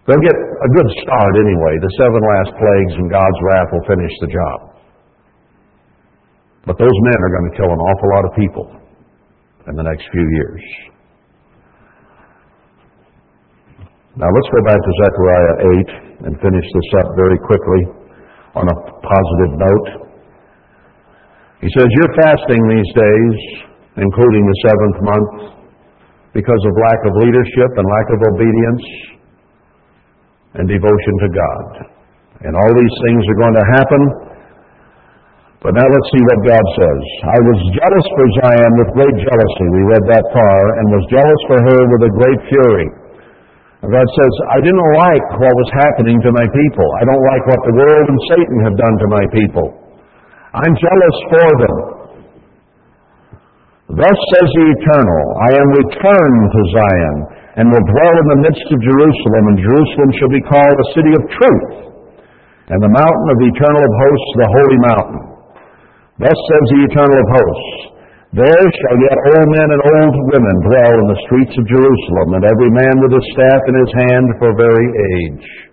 [0.06, 1.74] They'll get a good start anyway.
[1.82, 4.58] The seven last plagues and God's wrath will finish the job.
[6.66, 8.66] But those men are going to kill an awful lot of people
[9.70, 10.64] in the next few years.
[14.18, 15.56] Now let's go back to Zechariah
[16.26, 17.82] 8 and finish this up very quickly
[18.58, 20.09] on a positive note.
[21.60, 23.36] He says, You're fasting these days,
[24.00, 25.34] including the seventh month,
[26.32, 28.86] because of lack of leadership and lack of obedience
[30.56, 31.68] and devotion to God.
[32.48, 34.02] And all these things are going to happen.
[35.60, 37.02] But now let's see what God says.
[37.28, 39.66] I was jealous for Zion with great jealousy.
[39.76, 40.60] We read that far.
[40.80, 42.88] And was jealous for her with a great fury.
[43.84, 46.88] And God says, I didn't like what was happening to my people.
[47.00, 49.79] I don't like what the world and Satan have done to my people.
[50.50, 51.76] I'm jealous for them.
[53.90, 57.18] Thus says the Eternal, I am returned to Zion
[57.58, 61.14] and will dwell in the midst of Jerusalem, and Jerusalem shall be called a city
[61.14, 61.70] of truth,
[62.70, 65.22] and the mountain of the eternal of hosts, the holy mountain.
[66.18, 67.74] Thus says the eternal of hosts,
[68.42, 72.44] There shall yet old men and old women dwell in the streets of Jerusalem, and
[72.46, 74.88] every man with his staff in his hand for very
[75.20, 75.69] age.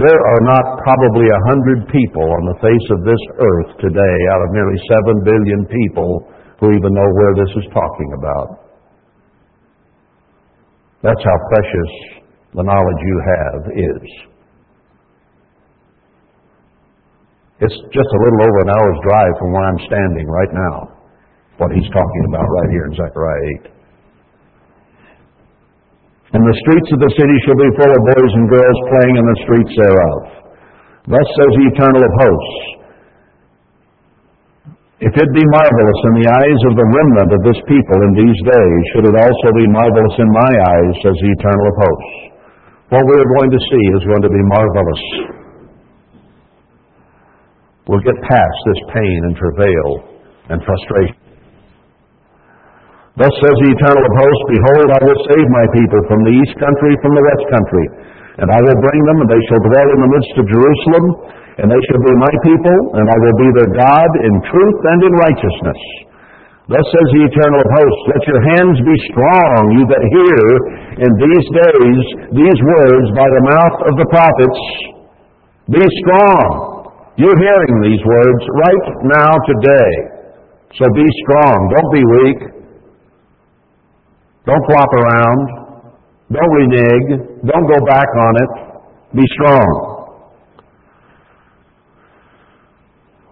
[0.00, 4.40] There are not probably a hundred people on the face of this earth today, out
[4.40, 6.24] of nearly seven billion people,
[6.56, 8.48] who even know where this is talking about.
[11.04, 11.92] That's how precious
[12.56, 14.04] the knowledge you have is.
[17.60, 20.76] It's just a little over an hour's drive from where I'm standing right now,
[21.60, 23.79] what he's talking about right here in Zechariah 8.
[26.30, 29.26] And the streets of the city shall be full of boys and girls playing in
[29.26, 30.20] the streets thereof.
[31.10, 32.58] Thus says the Eternal of hosts.
[35.00, 38.40] If it be marvelous in the eyes of the remnant of this people in these
[38.46, 42.14] days, should it also be marvelous in my eyes, says the Eternal of hosts.
[42.94, 45.04] What we are going to see is going to be marvelous.
[47.88, 49.88] We'll get past this pain and travail
[50.52, 51.29] and frustration.
[53.18, 56.54] Thus says the Eternal of hosts, Behold, I will save my people from the east
[56.62, 57.86] country, from the west country.
[58.38, 61.04] And I will bring them, and they shall dwell in the midst of Jerusalem,
[61.58, 65.00] and they shall be my people, and I will be their God in truth and
[65.10, 65.80] in righteousness.
[66.70, 70.44] Thus says the Eternal of hosts, Let your hands be strong, you that hear
[71.02, 74.60] in these days these words by the mouth of the prophets.
[75.66, 76.46] Be strong.
[77.18, 78.86] You're hearing these words right
[79.18, 79.92] now today.
[80.78, 81.58] So be strong.
[81.74, 82.59] Don't be weak.
[84.46, 85.40] Don't flop around.
[86.32, 87.10] Don't renege.
[87.44, 88.50] Don't go back on it.
[89.18, 89.90] Be strong.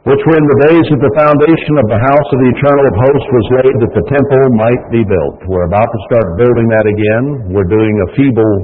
[0.08, 2.96] Which were in the days that the foundation of the house of the eternal of
[2.96, 5.44] hosts was laid that the temple might be built.
[5.44, 7.24] We're about to start building that again.
[7.52, 8.54] We're doing a feeble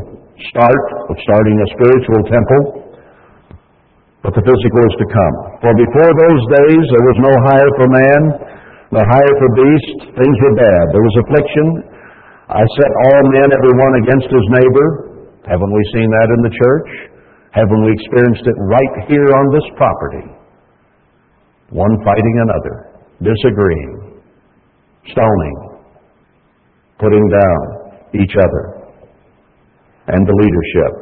[0.51, 2.63] start of starting a spiritual temple.
[4.25, 5.35] But the physical is to come.
[5.61, 8.21] For before those days there was no hire for man,
[8.97, 10.17] no hire for beast.
[10.17, 10.85] Things were bad.
[10.97, 11.94] There was affliction.
[12.49, 14.87] I set all men, every one against his neighbor.
[15.49, 16.91] Haven't we seen that in the church?
[17.53, 20.27] Haven't we experienced it right here on this property?
[21.71, 22.77] One fighting another,
[23.23, 24.21] disagreeing,
[25.09, 25.57] stoning,
[26.99, 27.61] putting down
[28.13, 28.93] each other
[30.09, 30.93] and the leadership.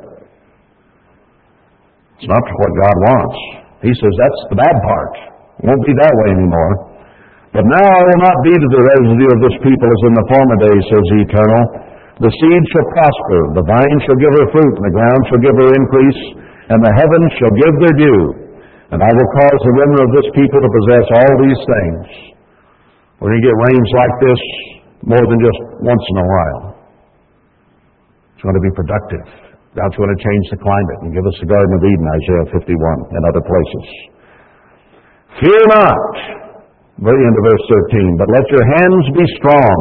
[2.19, 3.39] It's not what God wants.
[3.83, 5.15] He says that's the bad part.
[5.59, 6.92] It won't be that way anymore.
[7.53, 10.29] But now I will not be to the residue of this people as in the
[10.33, 11.65] former days, says the Eternal.
[12.25, 15.57] The seed shall prosper, the vine shall give her fruit, and the ground shall give
[15.61, 16.21] her increase,
[16.73, 18.25] and the heavens shall give their due.
[18.93, 22.05] And I will cause the remnant of this people to possess all these things.
[23.21, 24.43] We're going to get rains like this
[25.05, 26.63] more than just once in a while.
[28.33, 29.27] It's going to be productive.
[29.77, 33.17] God's going to change the climate and give us the Garden of Eden, Isaiah 51,
[33.17, 33.85] and other places.
[35.41, 36.42] Fear not,
[37.01, 37.65] very end of verse
[37.95, 39.79] 13, but let your hands be strong.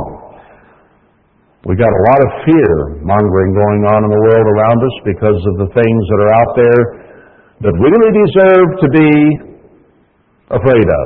[1.67, 2.73] We got a lot of fear
[3.05, 6.51] mongering going on in the world around us because of the things that are out
[6.57, 6.81] there
[7.67, 9.11] that really deserve to be
[10.49, 11.05] afraid of.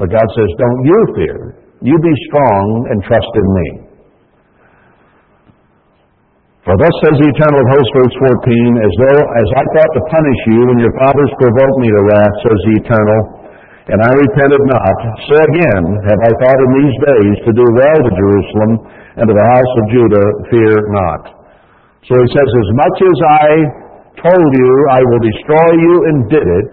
[0.00, 1.38] But God says, don't you fear.
[1.84, 3.68] You be strong and trust in me.
[6.64, 10.02] For thus says the eternal of hosts, verse 14, as though as I thought to
[10.08, 13.20] punish you when your fathers provoked me to wrath, says the eternal,
[13.84, 14.96] and I repented not,
[15.28, 18.72] so again have I thought in these days to do well to Jerusalem
[19.20, 21.22] and to the house of Judah, fear not.
[22.08, 23.46] So he says, as much as I
[24.24, 26.72] told you I will destroy you and did it,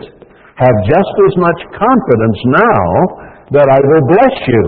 [0.56, 2.86] have just as much confidence now
[3.60, 4.64] that I will bless you.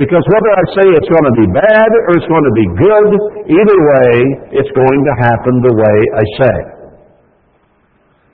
[0.00, 3.10] Because whether I say it's going to be bad or it's going to be good,
[3.50, 4.12] either way,
[4.54, 6.77] it's going to happen the way I say.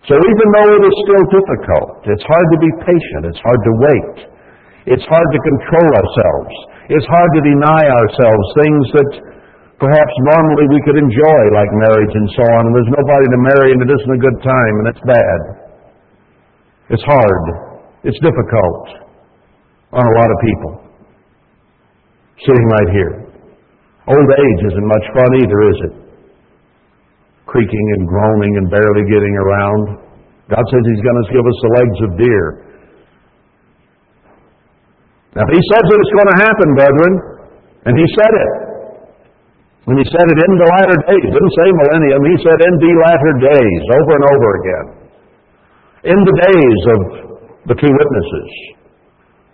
[0.04, 3.72] So even though it is still difficult, it's hard to be patient, it's hard to
[3.88, 4.16] wait,
[4.84, 6.54] it's hard to control ourselves,
[6.92, 9.10] it's hard to deny ourselves things that
[9.80, 13.68] perhaps normally we could enjoy, like marriage and so on, and there's nobody to marry
[13.72, 15.40] and it isn't a good time and it's bad.
[16.92, 17.44] It's hard.
[18.04, 19.08] It's difficult
[19.96, 20.72] on a lot of people.
[22.44, 23.12] Sitting right here.
[24.04, 26.03] Old age isn't much fun either, is it?
[27.54, 29.82] Creaking and groaning and barely getting around.
[30.50, 32.46] God says He's going to give us the legs of deer.
[35.38, 37.12] Now, He says that it's going to happen, brethren,
[37.86, 38.52] and He said it.
[39.86, 42.92] When He said it in the latter days, didn't say millennium, He said in the
[43.06, 44.86] latter days, over and over again.
[46.10, 47.00] In the days of
[47.70, 48.50] the two witnesses,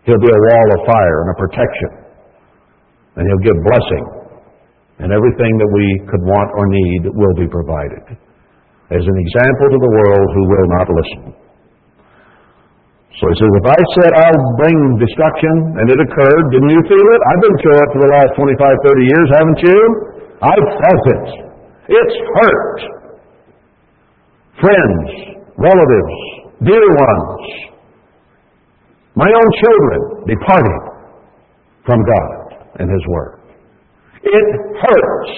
[0.08, 1.90] He'll be a wall of fire and a protection.
[3.20, 4.19] And He'll give blessing.
[5.00, 8.20] And everything that we could want or need will be provided.
[8.92, 11.22] As an example to the world who will not listen.
[13.18, 17.06] So he says, if I said I'll bring destruction and it occurred, didn't you feel
[17.16, 17.20] it?
[17.32, 19.78] I've been through it for the last 25, 30 years, haven't you?
[20.40, 21.26] I've felt it.
[21.90, 22.78] It's hurt.
[24.60, 25.08] Friends,
[25.56, 26.16] relatives,
[26.64, 27.40] dear ones,
[29.16, 30.80] my own children departing
[31.84, 32.30] from God
[32.78, 33.39] and His Word.
[34.22, 34.46] It
[34.78, 35.34] hurts.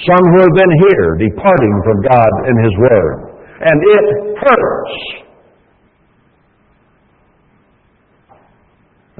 [0.00, 3.16] Some who have been here departing from God and His Word.
[3.60, 4.06] And it
[4.40, 4.96] hurts.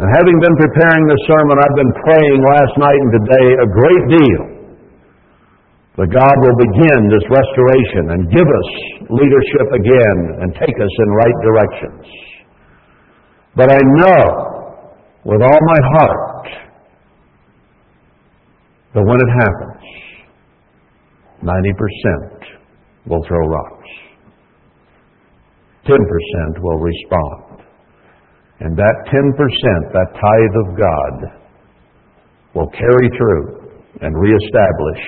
[0.00, 4.04] And having been preparing this sermon, I've been praying last night and today a great
[4.08, 4.42] deal
[6.00, 8.68] that God will begin this restoration and give us
[9.12, 12.06] leadership again and take us in right directions.
[13.52, 14.24] But I know
[15.28, 16.29] with all my heart
[18.94, 19.84] that when it happens,
[21.42, 23.90] 90% will throw rocks.
[25.86, 25.96] 10%
[26.60, 27.64] will respond.
[28.60, 31.40] And that 10%, that tithe of God,
[32.54, 33.70] will carry through
[34.02, 35.02] and reestablish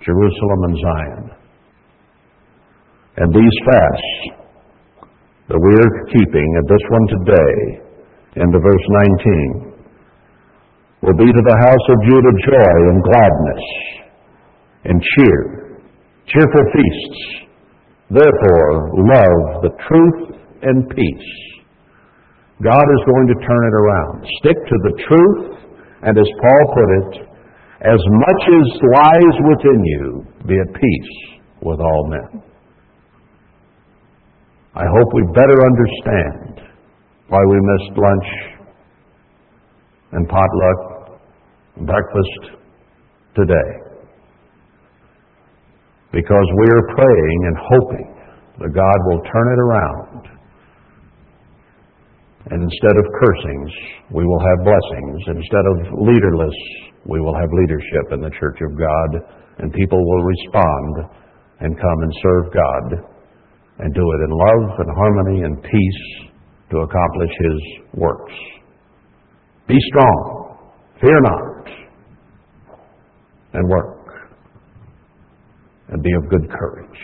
[0.00, 1.30] Jerusalem and Zion.
[3.16, 4.42] And these fasts
[5.48, 7.82] that we are keeping, and this one today,
[8.36, 8.86] into verse
[9.60, 9.71] 19,
[11.02, 13.64] will be to the house of Judah joy and gladness
[14.86, 15.38] and cheer,
[16.30, 17.20] cheerful feasts.
[18.10, 18.70] Therefore,
[19.02, 21.30] love the truth and peace.
[22.62, 24.14] God is going to turn it around.
[24.38, 25.42] Stick to the truth,
[26.06, 27.12] and as Paul put it,
[27.82, 31.14] as much as lies within you, be at peace
[31.62, 32.42] with all men.
[34.74, 36.70] I hope we better understand
[37.26, 38.30] why we missed lunch
[40.12, 40.91] and potluck
[41.76, 42.58] breakfast
[43.34, 43.70] today.
[46.12, 48.08] Because we are praying and hoping
[48.60, 50.28] that God will turn it around.
[52.50, 53.72] And instead of cursings,
[54.10, 55.40] we will have blessings.
[55.40, 56.58] Instead of leaderless,
[57.06, 59.10] we will have leadership in the church of God,
[59.58, 61.08] and people will respond
[61.60, 63.08] and come and serve God
[63.78, 66.28] and do it in love and harmony and peace
[66.70, 67.58] to accomplish His
[67.94, 68.34] works.
[69.66, 70.58] Be strong.
[71.00, 71.51] Fear not
[73.54, 73.98] and work
[75.88, 77.00] and be of good courage.